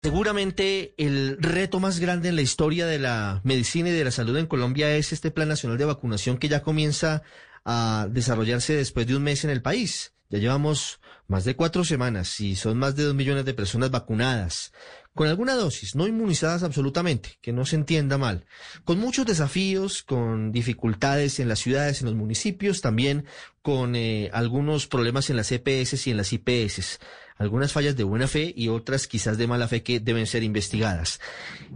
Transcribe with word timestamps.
Seguramente 0.00 0.94
el 0.96 1.38
reto 1.40 1.80
más 1.80 1.98
grande 1.98 2.28
en 2.28 2.36
la 2.36 2.42
historia 2.42 2.86
de 2.86 3.00
la 3.00 3.40
medicina 3.42 3.88
y 3.88 3.92
de 3.92 4.04
la 4.04 4.12
salud 4.12 4.36
en 4.36 4.46
Colombia 4.46 4.94
es 4.94 5.12
este 5.12 5.32
Plan 5.32 5.48
Nacional 5.48 5.76
de 5.76 5.86
Vacunación 5.86 6.38
que 6.38 6.48
ya 6.48 6.62
comienza 6.62 7.24
a 7.64 8.06
desarrollarse 8.08 8.74
después 8.74 9.08
de 9.08 9.16
un 9.16 9.24
mes 9.24 9.42
en 9.42 9.50
el 9.50 9.60
país. 9.60 10.12
Ya 10.30 10.38
llevamos 10.38 11.00
más 11.26 11.44
de 11.44 11.56
cuatro 11.56 11.84
semanas 11.84 12.38
y 12.38 12.54
son 12.54 12.78
más 12.78 12.94
de 12.94 13.04
dos 13.04 13.14
millones 13.16 13.44
de 13.44 13.54
personas 13.54 13.90
vacunadas, 13.90 14.72
con 15.14 15.26
alguna 15.26 15.54
dosis, 15.54 15.94
no 15.96 16.06
inmunizadas 16.06 16.62
absolutamente, 16.62 17.38
que 17.40 17.52
no 17.52 17.66
se 17.66 17.76
entienda 17.76 18.18
mal, 18.18 18.46
con 18.84 18.98
muchos 18.98 19.26
desafíos, 19.26 20.02
con 20.02 20.52
dificultades 20.52 21.40
en 21.40 21.48
las 21.48 21.58
ciudades, 21.58 22.00
en 22.00 22.06
los 22.06 22.14
municipios, 22.14 22.80
también 22.80 23.24
con 23.62 23.96
eh, 23.96 24.30
algunos 24.32 24.86
problemas 24.86 25.28
en 25.28 25.36
las 25.36 25.50
EPS 25.50 26.06
y 26.06 26.10
en 26.12 26.16
las 26.16 26.32
IPS, 26.32 27.00
algunas 27.36 27.72
fallas 27.72 27.96
de 27.96 28.04
buena 28.04 28.26
fe 28.26 28.52
y 28.56 28.68
otras 28.68 29.06
quizás 29.06 29.38
de 29.38 29.46
mala 29.46 29.68
fe 29.68 29.82
que 29.82 30.00
deben 30.00 30.26
ser 30.26 30.42
investigadas. 30.42 31.20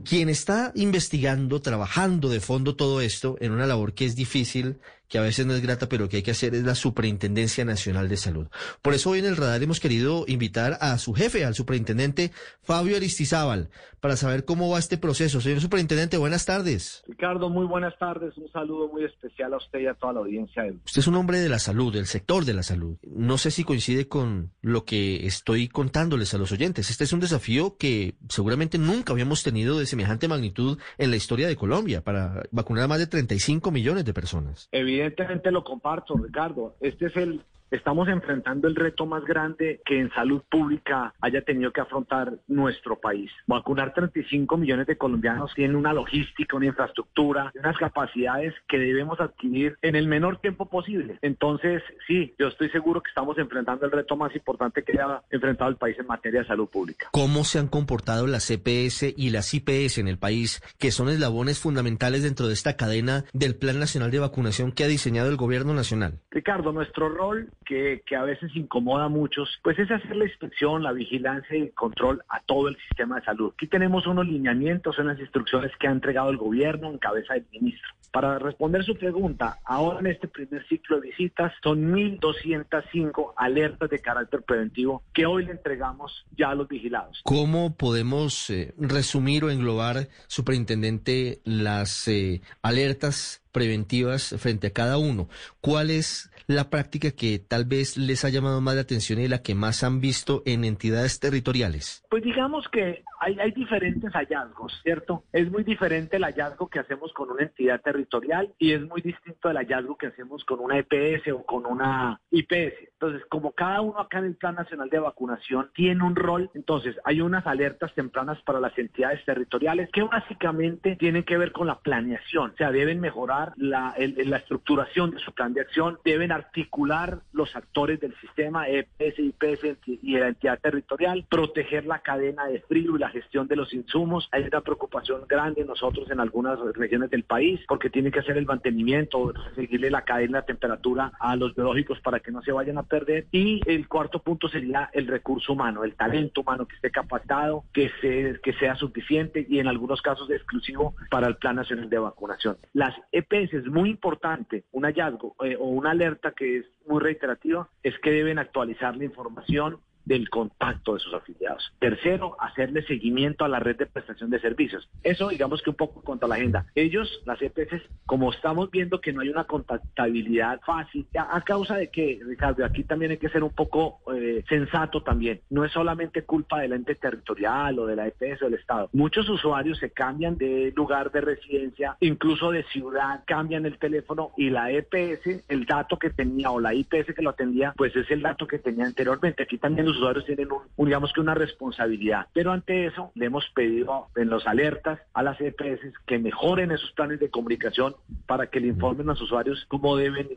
Quien 0.05 0.29
está 0.29 0.73
investigando, 0.75 1.61
trabajando 1.61 2.29
de 2.29 2.41
fondo 2.41 2.77
todo 2.77 3.01
esto 3.01 3.37
en 3.41 3.53
una 3.53 3.67
labor 3.67 3.95
que 3.95 4.07
es 4.07 4.17
difícil, 4.17 4.79
que 5.13 5.19
a 5.19 5.23
veces 5.23 5.45
no 5.45 5.53
es 5.53 5.61
grata, 5.61 5.91
pero 5.91 6.09
que 6.09 6.17
hay 6.17 6.23
que 6.23 6.31
hacer 6.31 6.55
es 6.55 6.65
la 6.65 6.75
Superintendencia 6.75 7.67
Nacional 7.67 8.09
de 8.09 8.17
Salud. 8.17 8.47
Por 8.81 8.95
eso 8.95 9.11
hoy 9.11 9.19
en 9.19 9.27
el 9.27 9.37
radar 9.37 9.63
hemos 9.63 9.79
querido 9.79 10.25
invitar 10.27 10.79
a 10.81 10.97
su 10.97 11.13
jefe, 11.13 11.45
al 11.45 11.55
superintendente 11.55 12.31
Fabio 12.63 12.97
Aristizábal, 12.97 13.69
para 14.01 14.17
saber 14.17 14.47
cómo 14.47 14.71
va 14.71 14.79
este 14.79 14.97
proceso. 14.97 15.43
Señor 15.43 15.61
superintendente, 15.61 16.17
buenas 16.17 16.47
tardes. 16.47 17.05
Ricardo, 17.07 17.51
muy 17.51 17.67
buenas 17.67 17.97
tardes. 17.99 18.35
Un 18.39 18.51
saludo 18.53 18.89
muy 18.89 19.05
especial 19.05 19.53
a 19.53 19.59
usted 19.59 19.81
y 19.81 19.87
a 19.87 19.93
toda 19.93 20.15
la 20.15 20.21
audiencia. 20.21 20.65
Usted 20.87 21.01
es 21.01 21.07
un 21.07 21.15
hombre 21.17 21.41
de 21.41 21.51
la 21.51 21.59
salud, 21.59 21.93
del 21.93 22.07
sector 22.07 22.47
de 22.47 22.55
la 22.55 22.63
salud. 22.63 22.97
No 23.07 23.37
sé 23.37 23.51
si 23.51 23.65
coincide 23.65 24.09
con 24.09 24.51
lo 24.63 24.87
que 24.87 25.27
estoy 25.27 25.69
contándoles 25.69 26.33
a 26.33 26.39
los 26.39 26.53
oyentes. 26.53 26.89
Este 26.89 27.05
es 27.05 27.13
un 27.13 27.21
desafío 27.21 27.77
que 27.77 28.15
seguramente 28.31 28.79
nunca 28.79 29.13
habíamos 29.13 29.43
tenido 29.43 29.79
de 29.79 29.85
semejante 29.85 30.27
magnitud 30.27 30.79
en 30.97 31.11
la 31.11 31.17
historia 31.17 31.49
de 31.49 31.57
Colombia 31.57 32.03
para 32.03 32.45
vacunar 32.51 32.85
a 32.85 32.89
más 32.89 32.99
de 32.99 33.07
35 33.07 33.71
millones 33.71 34.07
de 34.07 34.15
personas. 34.15 34.71
Evidentemente 34.73 35.02
lo 35.51 35.65
comparto, 35.65 36.17
Ricardo. 36.17 36.77
Este 36.81 37.07
es 37.07 37.17
el 37.17 37.45
estamos 37.73 38.09
enfrentando 38.09 38.69
el 38.69 38.77
reto 38.77 39.07
más 39.07 39.25
grande 39.25 39.81
que 39.85 39.99
en 39.99 40.11
salud 40.13 40.43
pública 40.49 41.15
haya 41.21 41.43
tenido 41.43 41.73
que 41.73 41.81
afrontar 41.81 42.35
nuestro 42.47 43.01
país. 43.01 43.31
Vacunar 43.47 43.95
35 43.95 44.57
millones 44.57 44.87
de 44.87 44.99
colombianos 44.99 45.53
tiene 45.55 45.77
una 45.77 45.93
logística, 45.93 46.57
una 46.57 46.67
infraestructura, 46.67 47.51
unas 47.55 47.77
capacidades 47.79 48.55
que 48.69 48.79
debemos 48.79 49.21
adquirir 49.21 49.77
en 49.83 49.97
el 49.97 50.07
menor 50.07 50.39
tiempo 50.41 50.67
posible. 50.67 51.19
Entonces, 51.23 51.83
sí, 52.07 52.35
yo 52.39 52.49
estoy 52.49 52.69
seguro 52.71 53.03
que 53.03 53.09
estamos 53.09 53.39
enfrentando 53.39 53.87
el 53.87 53.93
reto 53.93 54.17
más 54.17 54.35
importante 54.37 54.83
que 54.83 54.93
haya 54.93 55.23
enfrentado 55.31 55.71
el 55.71 55.77
país 55.77 55.99
en 55.99 56.07
materia 56.07 56.41
de 56.41 56.47
salud 56.47 56.69
pública. 56.69 57.09
¿Cómo 57.13 57.45
se 57.45 57.59
han 57.59 57.69
comportado 57.69 58.27
las 58.27 58.47
CPS 58.47 59.15
y 59.17 59.31
las 59.31 59.55
IPS 59.55 59.99
en 59.99 60.09
el 60.09 60.19
país, 60.19 60.63
que 60.79 60.91
son 60.91 61.09
eslabones 61.09 61.59
fundamentales 61.59 62.23
dentro 62.23 62.49
de 62.49 62.55
esta 62.55 62.77
cadena 62.77 63.25
del 63.33 63.57
Plan 63.57 63.79
Nacional 63.79 64.11
de 64.11 64.19
Vacunación 64.19 64.73
que 64.73 64.85
ha 64.85 64.89
diseñado 64.89 65.31
el 65.31 65.37
Gobierno 65.37 65.73
Nacional? 65.73 66.21
Ricardo, 66.31 66.73
nuestro 66.73 67.09
rol 67.09 67.49
que, 67.63 68.03
a 68.17 68.23
veces 68.23 68.55
incomoda 68.55 69.05
a 69.05 69.09
muchos, 69.09 69.59
pues 69.63 69.79
es 69.79 69.91
hacer 69.91 70.17
la 70.17 70.25
inspección, 70.25 70.83
la 70.83 70.93
vigilancia 70.93 71.57
y 71.57 71.63
el 71.63 71.73
control 71.73 72.23
a 72.29 72.41
todo 72.41 72.69
el 72.69 72.77
sistema 72.77 73.17
de 73.17 73.25
salud. 73.25 73.53
Aquí 73.55 73.67
tenemos 73.67 74.07
unos 74.07 74.27
lineamientos, 74.27 74.99
unas 74.99 75.19
instrucciones 75.19 75.73
que 75.79 75.89
ha 75.89 75.91
entregado 75.91 76.31
el 76.31 76.37
gobierno 76.37 76.91
en 76.91 76.99
cabeza 76.99 77.35
del 77.35 77.47
ministro. 77.53 77.89
Para 78.13 78.39
responder 78.39 78.85
su 78.85 78.95
pregunta, 78.95 79.61
ahora 79.65 80.01
en 80.01 80.09
este 80.09 80.29
primer 80.29 80.67
ciclo 80.69 81.01
de 81.01 81.09
visitas 81.09 81.51
son 81.63 81.95
1.205 81.95 83.33
alertas 83.37 83.89
de 83.89 83.99
carácter 84.01 84.43
preventivo 84.43 85.03
que 85.15 85.25
hoy 85.25 85.47
le 85.47 85.53
entregamos 85.53 86.27
ya 86.37 86.51
a 86.51 86.55
los 86.55 86.69
vigilados. 86.69 87.23
¿Cómo 87.25 87.75
podemos 87.75 88.51
eh, 88.51 88.75
resumir 88.77 89.45
o 89.45 89.51
englobar, 89.51 90.09
superintendente, 90.27 91.41
las 91.45 92.07
eh, 92.07 92.43
alertas 92.61 93.43
preventivas 93.51 94.35
frente 94.39 94.67
a 94.67 94.73
cada 94.73 94.99
uno? 94.99 95.29
¿Cuál 95.63 95.91
es 95.91 96.31
la 96.47 96.71
práctica 96.71 97.11
que 97.11 97.39
tal 97.39 97.65
vez 97.65 97.97
les 97.97 98.25
ha 98.25 98.29
llamado 98.29 98.61
más 98.61 98.75
la 98.75 98.83
atención 98.83 99.21
y 99.21 99.29
la 99.29 99.43
que 99.43 99.55
más 99.55 99.85
han 99.85 100.01
visto 100.01 100.43
en 100.47 100.65
entidades 100.65 101.21
territoriales? 101.21 102.05
Pues 102.11 102.23
digamos 102.23 102.67
que 102.69 103.03
hay, 103.23 103.53
diferentes 103.53 104.13
hallazgos, 104.13 104.81
¿cierto? 104.83 105.25
Es 105.33 105.51
muy 105.51 105.63
diferente 105.63 106.17
el 106.17 106.25
hallazgo 106.25 106.69
que 106.69 106.81
hacemos 106.81 107.13
con 107.13 107.31
una 107.31 107.45
entidad 107.45 107.81
territorial 107.81 108.53
y 108.59 108.73
es 108.73 108.83
muy 108.83 109.01
distinto 109.01 109.49
el 109.49 109.57
hallazgo 109.57 109.97
que 109.97 110.09
hacemos 110.09 110.45
con 110.45 110.59
una 110.59 110.79
EPS 110.79 111.29
o 111.33 111.45
con 111.45 111.67
una 111.67 112.21
IPS. 112.31 112.75
Entonces, 112.95 113.23
como 113.29 113.53
cada 113.53 113.81
uno 113.81 114.01
acá 114.01 114.19
en 114.19 114.25
el 114.25 114.37
Plan 114.37 114.57
Nacional 114.57 114.91
de 114.91 114.99
Vacunación 114.99 115.71
tiene 115.75 116.03
un 116.03 116.17
rol, 116.17 116.51
entonces 116.55 116.97
hay 117.05 117.21
unas 117.21 117.47
alertas 117.47 117.95
tempranas 117.95 118.43
para 118.43 118.59
las 118.59 118.77
entidades 118.77 119.25
territoriales 119.25 119.89
que 119.93 120.03
básicamente 120.03 120.97
tienen 120.97 121.23
que 121.23 121.39
ver 121.39 121.53
con 121.53 121.69
la 121.69 121.79
planeación, 121.79 122.51
o 122.51 122.57
sea, 122.57 122.73
deben 122.73 123.01
mejorar 123.01 123.53
la, 123.57 123.95
la 123.99 124.37
estructuración 124.37 125.13
de 125.13 125.21
su 125.21 125.33
plan 125.33 125.55
de 125.55 125.61
acción, 125.61 125.99
deben 126.05 126.32
articular 126.33 127.21
los 127.33 127.55
actores 127.55 128.01
del 128.01 128.15
sistema 128.21 128.69
EPS, 128.69 129.19
IPS 129.19 129.79
y 129.87 130.19
la 130.19 130.29
entidad 130.29 130.59
territorial, 130.61 131.27
proteger 131.29 131.87
la 131.87 132.01
cadena 132.01 132.47
de 132.47 132.61
frío 132.61 132.97
y 132.97 132.99
la 132.99 133.11
gestión 133.11 133.49
de 133.49 133.57
los 133.57 133.73
insumos. 133.73 134.29
Hay 134.33 134.45
una 134.45 134.61
preocupación 134.61 135.25
grande 135.29 135.65
nosotros 135.65 136.11
en 136.11 136.21
algunas 136.21 136.59
regiones 136.75 137.11
del 137.11 137.25
país 137.25 137.61
porque 137.69 137.91
tiene 137.91 138.11
que 138.11 138.21
hacer 138.21 138.37
el 138.37 138.47
mantenimiento, 138.47 139.33
seguirle 139.55 139.91
la 139.91 140.03
cadena 140.03 140.41
de 140.41 140.47
temperatura 140.47 141.13
a 141.19 141.37
los 141.37 141.55
biológicos 141.55 142.01
para 142.01 142.21
que 142.21 142.31
no 142.31 142.43
se 142.43 142.53
vayan 142.53 142.79
a 142.79 142.83
perder. 142.83 143.27
Y 143.33 143.61
el 143.67 143.89
cuarto 143.89 144.21
punto 144.21 144.49
sería 144.49 144.91
el 144.93 145.07
recurso 145.07 145.53
humano, 145.53 145.85
el 145.85 145.95
talento 145.95 146.43
humano 146.43 146.67
que 146.67 146.77
esté 146.77 146.91
capacitado, 146.91 147.65
que, 147.73 147.91
se, 148.01 148.41
que 148.43 148.53
sea 148.55 148.75
suficiente 148.77 149.47
y 149.49 149.59
en 149.59 149.69
algunos 149.69 150.03
casos 150.03 150.31
exclusivo 150.31 150.95
para 151.11 151.29
el 151.29 151.37
Plan 151.37 151.57
Nacional 151.57 151.89
de 151.89 151.99
Vacunación. 151.99 152.57
Las 152.73 152.95
EPS 153.13 153.55
es 153.55 153.67
muy 153.67 153.91
importante, 153.91 154.65
un 154.73 154.85
hallazgo 154.85 155.35
eh, 155.45 155.57
o 155.59 155.67
una 155.67 155.91
alerta 155.91 156.22
que 156.31 156.59
es 156.59 156.67
muy 156.87 157.01
reiterativa, 157.01 157.69
es 157.83 157.99
que 157.99 158.13
deben 158.13 158.39
actualizar 158.39 158.97
la 158.97 159.05
información 159.05 159.79
del 160.05 160.29
contacto 160.31 160.95
de 160.95 161.01
sus 161.01 161.15
afiliados. 161.15 161.73
Tercero, 161.79 162.37
hacerle 162.41 162.83
seguimiento 162.83 163.45
a 163.45 163.49
la 163.49 163.61
red 163.61 163.77
de 163.77 163.87
prestación 163.87 164.31
de 164.31 164.41
servicios. 164.41 164.89
Eso, 165.03 165.29
digamos 165.29 165.63
que 165.63 165.71
un 165.71 165.77
poco 165.77 166.03
contra 166.03 166.29
la 166.29 166.37
agenda. 166.37 166.67
Ellos, 166.75 167.23
las 167.25 167.41
EPS, 167.41 167.83
como 168.07 168.33
estamos 168.33 168.71
viendo 168.71 169.01
que 169.01 169.13
no 169.13 169.21
hay 169.21 169.29
una 169.29 169.45
contactabilidad 169.45 170.61
fácil, 170.65 171.07
a, 171.17 171.41
causa 171.43 171.77
de 171.77 171.91
que, 171.91 172.21
Ricardo, 172.25 172.65
aquí 172.65 172.85
también 172.85 173.13
hay 173.13 173.19
que 173.19 173.29
ser 173.29 173.43
un 173.43 173.51
poco 173.51 174.01
eh, 174.15 174.45
sensato 174.49 175.03
también. 175.03 175.41
No 175.51 175.65
es 175.65 175.73
solamente 175.73 176.25
culpa 176.25 176.61
del 176.61 176.73
ente 176.73 176.95
territorial 176.95 177.79
o 177.79 177.87
de 177.87 177.97
la 177.97 178.07
EPS 178.07 178.43
o 178.43 178.45
del 178.47 178.55
Estado. 178.55 178.89
Muchos 178.93 179.29
usuarios 179.29 179.79
se 179.79 179.91
cambian 179.91 180.37
de 180.37 180.73
lugar 180.77 181.11
de 181.11 181.21
residencia, 181.21 181.97
incluso 182.01 182.51
de 182.51 182.65
ciudad, 182.65 183.23
cambian 183.27 183.67
el 183.67 183.79
teléfono 183.79 184.33
y 184.37 184.51
la 184.51 184.71
EPS, 184.71 185.45
el 185.49 185.67
dato 185.67 185.99
que 185.99 186.11
tenía 186.11 186.51
o 186.51 186.61
la 186.61 186.75
IPS 186.75 187.15
que 187.15 187.23
lo 187.23 187.31
atendía, 187.31 187.75
pues 187.77 187.95
es 187.97 188.11
el 188.11 188.23
dato 188.23 188.47
que 188.47 188.59
tenía 188.59 188.87
anteriormente. 188.87 189.43
Aquí 189.43 189.59
también 189.59 189.89
los 189.93 190.01
usuarios 190.01 190.25
tienen 190.25 190.49
un, 190.51 190.87
digamos 190.87 191.13
que 191.13 191.21
una 191.21 191.35
responsabilidad. 191.35 192.27
Pero 192.33 192.53
ante 192.53 192.87
eso 192.87 193.13
le 193.15 193.27
hemos 193.27 193.49
pedido 193.55 194.09
en 194.17 194.31
los 194.31 194.47
alertas 194.47 195.01
a 195.15 195.23
las 195.23 195.41
EPS 195.41 195.81
que 196.07 196.19
mejoren 196.19 196.71
esos 196.71 196.93
planes 196.93 197.21
de 197.21 197.31
comunicación 197.31 197.95
para 198.27 198.49
que 198.49 198.61
le 198.61 198.69
informen 198.69 199.09
a 199.09 199.13
los 199.13 199.23
usuarios 199.23 199.65
cómo 199.69 199.97
deben 199.97 200.29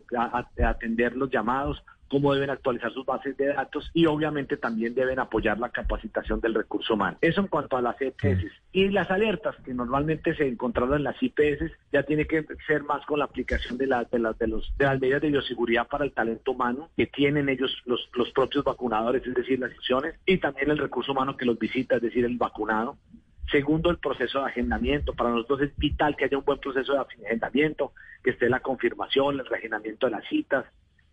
atender 0.64 1.16
los 1.16 1.30
llamados, 1.30 1.84
cómo 2.16 2.34
deben 2.34 2.50
actualizar 2.50 2.94
sus 2.94 3.06
bases 3.06 3.36
de 3.36 3.48
datos 3.48 3.92
y 3.94 4.06
obviamente 4.06 4.56
también 4.56 4.96
deben 4.96 5.20
apoyar 5.20 5.60
la 5.60 5.68
capacitación 5.68 6.40
del 6.40 6.54
recurso 6.54 6.94
humano. 6.94 7.18
Eso 7.20 7.42
en 7.42 7.48
cuanto 7.48 7.76
a 7.76 7.82
las 7.82 8.00
EPS. 8.00 8.46
Y 8.72 8.88
las 8.88 9.12
alertas 9.12 9.54
que 9.66 9.74
normalmente 9.74 10.34
se 10.34 10.48
encontraron 10.48 10.96
en 10.96 11.04
las 11.04 11.22
IPS 11.22 11.74
ya 11.92 12.04
tiene 12.04 12.26
que 12.26 12.46
ser 12.68 12.84
más 12.84 13.06
con 13.06 13.20
la 13.20 13.26
aplicación 13.26 13.78
de, 13.78 13.88
la, 13.88 14.06
de, 14.06 14.20
las 14.20 14.40
de, 14.40 14.48
los, 14.48 14.74
de 14.78 14.86
las 14.86 15.02
medidas 15.02 15.24
de 15.24 15.28
bioseguridad 15.28 15.90
para 15.90 16.06
el 16.06 16.14
talento 16.14 16.54
humano 16.54 16.90
que 16.96 17.06
tienen 17.06 17.50
ellos 17.50 17.84
los, 17.84 18.10
los 18.14 18.32
propios 18.32 18.64
vacunadores, 18.64 19.28
es 19.28 19.34
decir, 19.34 19.60
las 19.60 19.72
instituciones, 19.72 20.16
y 20.26 20.38
también 20.38 20.72
el 20.72 20.78
recurso 20.78 21.12
humano 21.12 21.36
que 21.36 21.44
los 21.44 21.60
visita, 21.60 21.98
es 21.98 22.02
decir, 22.02 22.24
el 22.24 22.38
vacunado. 22.38 22.96
Segundo, 23.52 23.90
el 23.90 23.98
proceso 23.98 24.40
de 24.40 24.46
agendamiento. 24.46 25.14
Para 25.14 25.32
nosotros 25.32 25.64
es 25.64 25.76
vital 25.76 26.16
que 26.16 26.24
haya 26.24 26.38
un 26.38 26.46
buen 26.46 26.60
proceso 26.60 26.94
de 26.94 27.00
agendamiento, 27.00 27.92
que 28.24 28.30
esté 28.30 28.48
la 28.48 28.62
confirmación, 28.62 29.38
el 29.38 29.46
reagendamiento 29.46 30.08
de 30.08 30.14
las 30.14 30.26
citas, 30.30 30.66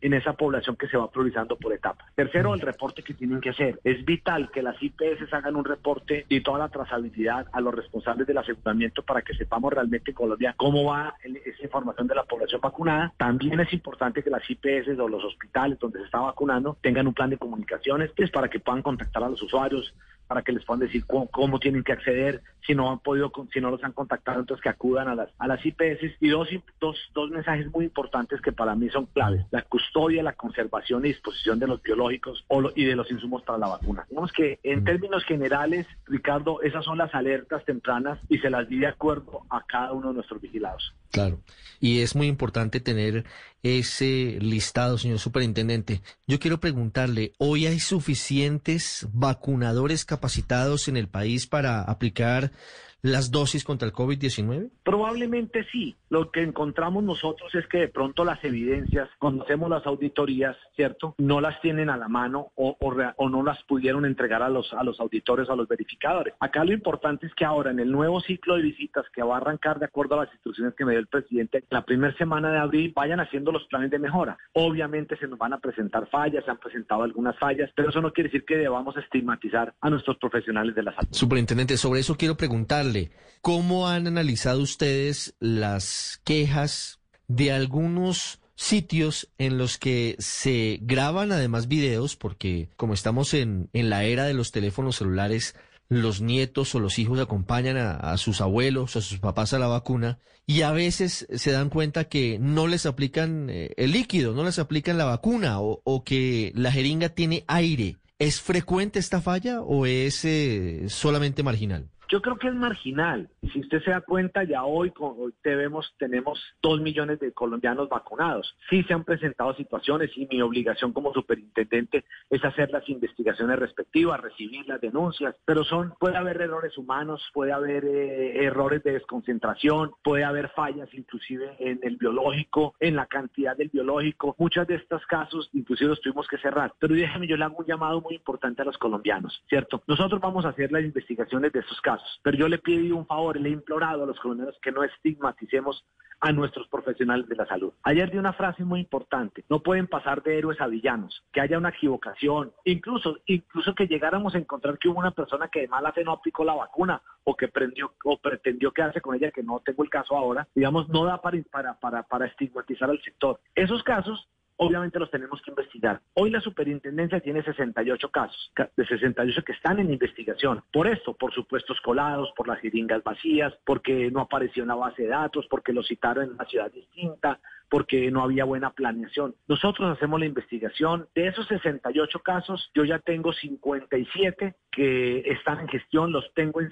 en 0.02 0.14
esa 0.14 0.34
población 0.34 0.76
que 0.76 0.88
se 0.88 0.96
va 0.96 1.10
priorizando 1.10 1.56
por 1.56 1.72
etapas. 1.72 2.06
Tercero, 2.14 2.54
el 2.54 2.60
reporte 2.60 3.02
que 3.02 3.14
tienen 3.14 3.40
que 3.40 3.50
hacer. 3.50 3.80
Es 3.84 4.04
vital 4.04 4.50
que 4.50 4.62
las 4.62 4.80
IPS 4.82 5.32
hagan 5.32 5.56
un 5.56 5.64
reporte 5.64 6.26
y 6.28 6.40
toda 6.42 6.58
la 6.58 6.68
trazabilidad 6.68 7.46
a 7.52 7.60
los 7.60 7.74
responsables 7.74 8.26
del 8.26 8.38
aseguramiento 8.38 9.02
para 9.02 9.22
que 9.22 9.34
sepamos 9.34 9.72
realmente 9.72 10.10
en 10.10 10.14
Colombia 10.14 10.54
cómo 10.56 10.84
va 10.84 11.14
esa 11.22 11.62
información 11.62 12.06
de 12.06 12.14
la 12.16 12.24
población 12.24 12.60
vacunada. 12.60 13.12
También 13.16 13.60
es 13.60 13.72
importante 13.72 14.22
que 14.22 14.30
las 14.30 14.48
IPS 14.48 14.98
o 14.98 15.08
los 15.08 15.24
hospitales 15.24 15.78
donde 15.78 16.00
se 16.00 16.06
está 16.06 16.20
vacunando 16.20 16.76
tengan 16.80 17.06
un 17.06 17.14
plan 17.14 17.30
de 17.30 17.38
comunicaciones 17.38 18.10
pues, 18.16 18.30
para 18.30 18.48
que 18.48 18.60
puedan 18.60 18.82
contactar 18.82 19.22
a 19.22 19.28
los 19.28 19.42
usuarios, 19.42 19.94
para 20.32 20.44
que 20.44 20.52
les 20.52 20.64
puedan 20.64 20.80
decir 20.80 21.04
cómo, 21.04 21.58
tienen 21.58 21.84
que 21.84 21.92
acceder, 21.92 22.40
si 22.66 22.74
no 22.74 22.90
han 22.90 23.00
podido, 23.00 23.30
si 23.52 23.60
no 23.60 23.70
los 23.70 23.84
han 23.84 23.92
contactado, 23.92 24.40
entonces 24.40 24.62
que 24.62 24.70
acudan 24.70 25.06
a 25.08 25.14
las, 25.14 25.28
a 25.38 25.46
las 25.46 25.60
IPS. 25.62 26.16
Y 26.20 26.30
dos, 26.30 26.48
dos, 26.80 26.96
dos 27.12 27.28
mensajes 27.28 27.70
muy 27.70 27.84
importantes 27.84 28.40
que 28.40 28.50
para 28.50 28.74
mí 28.74 28.88
son 28.88 29.04
claves. 29.04 29.44
La 29.50 29.60
custodia, 29.60 30.22
la 30.22 30.32
conservación 30.32 31.04
y 31.04 31.08
disposición 31.08 31.58
de 31.58 31.66
los 31.66 31.82
biológicos 31.82 32.46
y 32.74 32.86
de 32.86 32.96
los 32.96 33.10
insumos 33.10 33.42
para 33.42 33.58
la 33.58 33.66
vacuna. 33.66 34.06
Digamos 34.08 34.32
que 34.32 34.58
en 34.62 34.80
mm. 34.80 34.84
términos 34.84 35.22
generales, 35.26 35.86
Ricardo, 36.06 36.62
esas 36.62 36.82
son 36.82 36.96
las 36.96 37.14
alertas 37.14 37.62
tempranas 37.66 38.18
y 38.30 38.38
se 38.38 38.48
las 38.48 38.66
di 38.66 38.78
de 38.78 38.86
acuerdo 38.86 39.42
a 39.50 39.62
cada 39.66 39.92
uno 39.92 40.08
de 40.08 40.14
nuestros 40.14 40.40
vigilados. 40.40 40.94
Claro. 41.10 41.40
Y 41.78 42.00
es 42.00 42.16
muy 42.16 42.26
importante 42.26 42.80
tener 42.80 43.26
ese 43.62 44.38
listado, 44.40 44.98
señor 44.98 45.18
superintendente. 45.18 46.02
Yo 46.26 46.38
quiero 46.38 46.60
preguntarle, 46.60 47.32
¿hoy 47.38 47.66
hay 47.66 47.78
suficientes 47.78 49.06
vacunadores 49.12 50.04
capacitados 50.04 50.88
en 50.88 50.96
el 50.96 51.08
país 51.08 51.46
para 51.46 51.82
aplicar 51.82 52.52
las 53.02 53.32
dosis 53.32 53.64
contra 53.64 53.86
el 53.86 53.92
COVID-19? 53.92 54.70
Probablemente 54.84 55.66
sí. 55.72 55.96
Lo 56.08 56.30
que 56.30 56.42
encontramos 56.42 57.02
nosotros 57.02 57.52
es 57.54 57.66
que 57.66 57.78
de 57.78 57.88
pronto 57.88 58.24
las 58.24 58.42
evidencias, 58.44 59.08
cuando 59.18 59.44
hacemos 59.44 59.68
las 59.68 59.84
auditorías, 59.86 60.56
¿cierto? 60.76 61.14
No 61.18 61.40
las 61.40 61.60
tienen 61.60 61.90
a 61.90 61.96
la 61.96 62.08
mano 62.08 62.52
o, 62.54 62.76
o, 62.78 63.28
no 63.28 63.42
las 63.42 63.62
pudieron 63.64 64.04
entregar 64.04 64.42
a 64.42 64.48
los, 64.48 64.72
a 64.72 64.84
los 64.84 65.00
auditores 65.00 65.48
o 65.48 65.52
a 65.52 65.56
los 65.56 65.66
verificadores. 65.66 66.34
Acá 66.38 66.64
lo 66.64 66.72
importante 66.72 67.26
es 67.26 67.34
que 67.34 67.44
ahora 67.44 67.70
en 67.70 67.80
el 67.80 67.90
nuevo 67.90 68.20
ciclo 68.20 68.56
de 68.56 68.62
visitas 68.62 69.04
que 69.12 69.22
va 69.22 69.34
a 69.34 69.38
arrancar 69.38 69.78
de 69.78 69.86
acuerdo 69.86 70.14
a 70.14 70.24
las 70.24 70.34
instrucciones 70.34 70.74
que 70.74 70.84
me 70.84 70.92
dio 70.92 71.00
el 71.00 71.06
presidente, 71.06 71.64
la 71.70 71.84
primera 71.84 72.16
semana 72.16 72.52
de 72.52 72.58
abril 72.58 72.92
vayan 72.94 73.20
haciendo 73.20 73.50
los 73.50 73.64
planes 73.64 73.90
de 73.90 73.98
mejora. 73.98 74.38
Obviamente 74.52 75.16
se 75.16 75.26
nos 75.26 75.38
van 75.38 75.54
a 75.54 75.58
presentar 75.58 76.08
fallas, 76.10 76.44
se 76.44 76.50
han 76.50 76.58
presentado 76.58 77.02
algunas 77.02 77.36
fallas, 77.38 77.70
pero 77.74 77.88
eso 77.88 78.00
no 78.00 78.12
quiere 78.12 78.28
decir 78.28 78.44
que 78.44 78.56
debamos 78.56 78.96
estigmatizar 78.96 79.74
a 79.80 79.90
nuestros 79.90 80.18
profesionales 80.18 80.74
de 80.74 80.82
la 80.82 80.94
salud. 80.94 81.08
Superintendente, 81.10 81.76
sobre 81.76 82.00
eso 82.00 82.16
quiero 82.16 82.36
preguntarle. 82.36 82.91
¿Cómo 83.40 83.88
han 83.88 84.06
analizado 84.06 84.60
ustedes 84.60 85.34
las 85.40 86.20
quejas 86.24 87.00
de 87.28 87.52
algunos 87.52 88.40
sitios 88.54 89.28
en 89.38 89.58
los 89.58 89.78
que 89.78 90.16
se 90.18 90.78
graban 90.82 91.32
además 91.32 91.68
videos, 91.68 92.16
porque 92.16 92.68
como 92.76 92.94
estamos 92.94 93.34
en, 93.34 93.70
en 93.72 93.90
la 93.90 94.04
era 94.04 94.24
de 94.24 94.34
los 94.34 94.52
teléfonos 94.52 94.96
celulares, 94.96 95.54
los 95.92 96.20
nietos 96.20 96.74
o 96.74 96.80
los 96.80 96.98
hijos 96.98 97.20
acompañan 97.20 97.76
a, 97.76 98.16
sus 98.16 98.40
abuelos 98.40 98.96
o 98.96 98.98
a 98.98 99.02
sus 99.02 99.18
papás 99.18 99.52
a 99.52 99.58
la 99.58 99.66
vacuna 99.66 100.18
y 100.46 100.62
a 100.62 100.72
veces 100.72 101.26
se 101.32 101.52
dan 101.52 101.68
cuenta 101.68 102.04
que 102.04 102.38
no 102.40 102.66
les 102.66 102.86
aplican 102.86 103.48
eh, 103.50 103.74
el 103.76 103.92
líquido, 103.92 104.32
no 104.32 104.44
les 104.44 104.58
aplican 104.58 104.98
la 104.98 105.04
vacuna 105.04 105.60
o, 105.60 106.04
que 106.04 106.52
la 106.54 106.72
jeringa 106.72 107.10
tiene 107.10 107.44
aire. 107.46 107.98
¿Es 108.18 108.40
frecuente 108.40 108.98
esta 108.98 109.20
falla 109.20 109.60
o 109.60 109.86
es 109.86 110.24
eh, 110.24 110.84
solamente 110.88 111.42
marginal? 111.42 111.90
Yo 112.12 112.20
creo 112.20 112.36
que 112.36 112.48
es 112.48 112.54
marginal. 112.54 113.30
Si 113.54 113.60
usted 113.60 113.82
se 113.82 113.90
da 113.90 114.02
cuenta, 114.02 114.44
ya 114.44 114.64
hoy, 114.64 114.92
hoy 114.98 115.32
tenemos, 115.40 115.94
tenemos 115.98 116.38
dos 116.62 116.78
millones 116.78 117.18
de 117.20 117.32
colombianos 117.32 117.88
vacunados. 117.88 118.54
Sí 118.68 118.82
se 118.82 118.92
han 118.92 119.04
presentado 119.04 119.54
situaciones 119.54 120.10
y 120.14 120.26
mi 120.26 120.42
obligación 120.42 120.92
como 120.92 121.14
superintendente 121.14 122.04
es 122.28 122.44
hacer 122.44 122.70
las 122.70 122.86
investigaciones 122.90 123.58
respectivas, 123.58 124.20
recibir 124.20 124.68
las 124.68 124.82
denuncias, 124.82 125.34
pero 125.46 125.64
son, 125.64 125.94
puede 125.98 126.18
haber 126.18 126.42
errores 126.42 126.76
humanos, 126.76 127.22
puede 127.32 127.50
haber 127.50 127.86
eh, 127.86 128.44
errores 128.44 128.82
de 128.82 128.92
desconcentración, 128.92 129.92
puede 130.04 130.24
haber 130.24 130.50
fallas 130.50 130.92
inclusive 130.92 131.56
en 131.60 131.80
el 131.82 131.96
biológico, 131.96 132.74
en 132.78 132.94
la 132.94 133.06
cantidad 133.06 133.56
del 133.56 133.70
biológico. 133.70 134.36
Muchos 134.38 134.66
de 134.66 134.74
estos 134.74 135.06
casos 135.06 135.48
inclusive 135.54 135.88
los 135.88 136.00
tuvimos 136.02 136.28
que 136.28 136.36
cerrar. 136.36 136.74
Pero 136.78 136.94
déjeme, 136.94 137.26
yo 137.26 137.38
le 137.38 137.44
hago 137.44 137.56
un 137.56 137.66
llamado 137.66 138.02
muy 138.02 138.16
importante 138.16 138.60
a 138.60 138.66
los 138.66 138.76
colombianos, 138.76 139.42
¿cierto? 139.48 139.82
Nosotros 139.86 140.20
vamos 140.20 140.44
a 140.44 140.50
hacer 140.50 140.70
las 140.70 140.84
investigaciones 140.84 141.50
de 141.54 141.60
estos 141.60 141.80
casos 141.80 142.01
pero 142.22 142.36
yo 142.36 142.48
le 142.48 142.58
pido 142.58 142.96
un 142.96 143.06
favor, 143.06 143.38
le 143.38 143.48
he 143.48 143.52
implorado 143.52 144.04
a 144.04 144.06
los 144.06 144.18
colombianos 144.20 144.58
que 144.62 144.72
no 144.72 144.84
estigmaticemos 144.84 145.84
a 146.22 146.30
nuestros 146.30 146.68
profesionales 146.68 147.28
de 147.28 147.34
la 147.34 147.46
salud. 147.46 147.72
Ayer 147.82 148.10
di 148.10 148.16
una 148.16 148.32
frase 148.32 148.64
muy 148.64 148.78
importante, 148.78 149.44
no 149.48 149.60
pueden 149.60 149.88
pasar 149.88 150.22
de 150.22 150.38
héroes 150.38 150.60
a 150.60 150.68
villanos, 150.68 151.24
que 151.32 151.40
haya 151.40 151.58
una 151.58 151.70
equivocación, 151.70 152.52
incluso, 152.64 153.18
incluso 153.26 153.74
que 153.74 153.88
llegáramos 153.88 154.34
a 154.34 154.38
encontrar 154.38 154.78
que 154.78 154.88
hubo 154.88 155.00
una 155.00 155.10
persona 155.10 155.48
que 155.48 155.62
de 155.62 155.68
mala 155.68 155.92
fe 155.92 156.04
no 156.04 156.12
aplicó 156.12 156.44
la 156.44 156.54
vacuna 156.54 157.02
o 157.24 157.36
que 157.36 157.48
prendió 157.48 157.94
o 158.04 158.18
pretendió 158.18 158.70
quedarse 158.70 159.00
con 159.00 159.16
ella, 159.16 159.32
que 159.32 159.42
no 159.42 159.60
tengo 159.64 159.82
el 159.82 159.90
caso 159.90 160.16
ahora, 160.16 160.46
digamos, 160.54 160.88
no 160.88 161.04
da 161.04 161.20
para, 161.20 161.42
para, 161.50 161.74
para, 161.74 162.04
para 162.04 162.26
estigmatizar 162.26 162.88
al 162.88 163.02
sector. 163.02 163.40
Esos 163.56 163.82
casos 163.82 164.28
obviamente 164.66 164.98
los 164.98 165.10
tenemos 165.10 165.40
que 165.42 165.50
investigar. 165.50 166.00
Hoy 166.14 166.30
la 166.30 166.40
superintendencia 166.40 167.20
tiene 167.20 167.42
68 167.42 168.10
casos, 168.10 168.52
de 168.76 168.86
68 168.86 169.42
que 169.44 169.52
están 169.52 169.78
en 169.78 169.92
investigación. 169.92 170.62
Por 170.72 170.86
esto, 170.86 171.14
por 171.14 171.32
supuestos 171.32 171.80
colados, 171.80 172.32
por 172.36 172.48
las 172.48 172.60
jeringas 172.60 173.02
vacías, 173.02 173.52
porque 173.64 174.10
no 174.10 174.20
apareció 174.20 174.62
en 174.62 174.68
la 174.68 174.74
base 174.74 175.02
de 175.02 175.08
datos, 175.08 175.46
porque 175.48 175.72
lo 175.72 175.82
citaron 175.82 176.24
en 176.24 176.32
una 176.32 176.44
ciudad 176.44 176.70
distinta, 176.70 177.40
porque 177.72 178.10
no 178.10 178.22
había 178.22 178.44
buena 178.44 178.74
planeación. 178.74 179.34
Nosotros 179.48 179.96
hacemos 179.96 180.20
la 180.20 180.26
investigación. 180.26 181.08
De 181.14 181.26
esos 181.26 181.46
68 181.48 182.18
casos, 182.18 182.70
yo 182.74 182.84
ya 182.84 182.98
tengo 182.98 183.32
57 183.32 184.56
que 184.70 185.20
están 185.20 185.60
en 185.60 185.68
gestión, 185.68 186.12
los 186.12 186.30
tengo 186.34 186.60
en, 186.60 186.70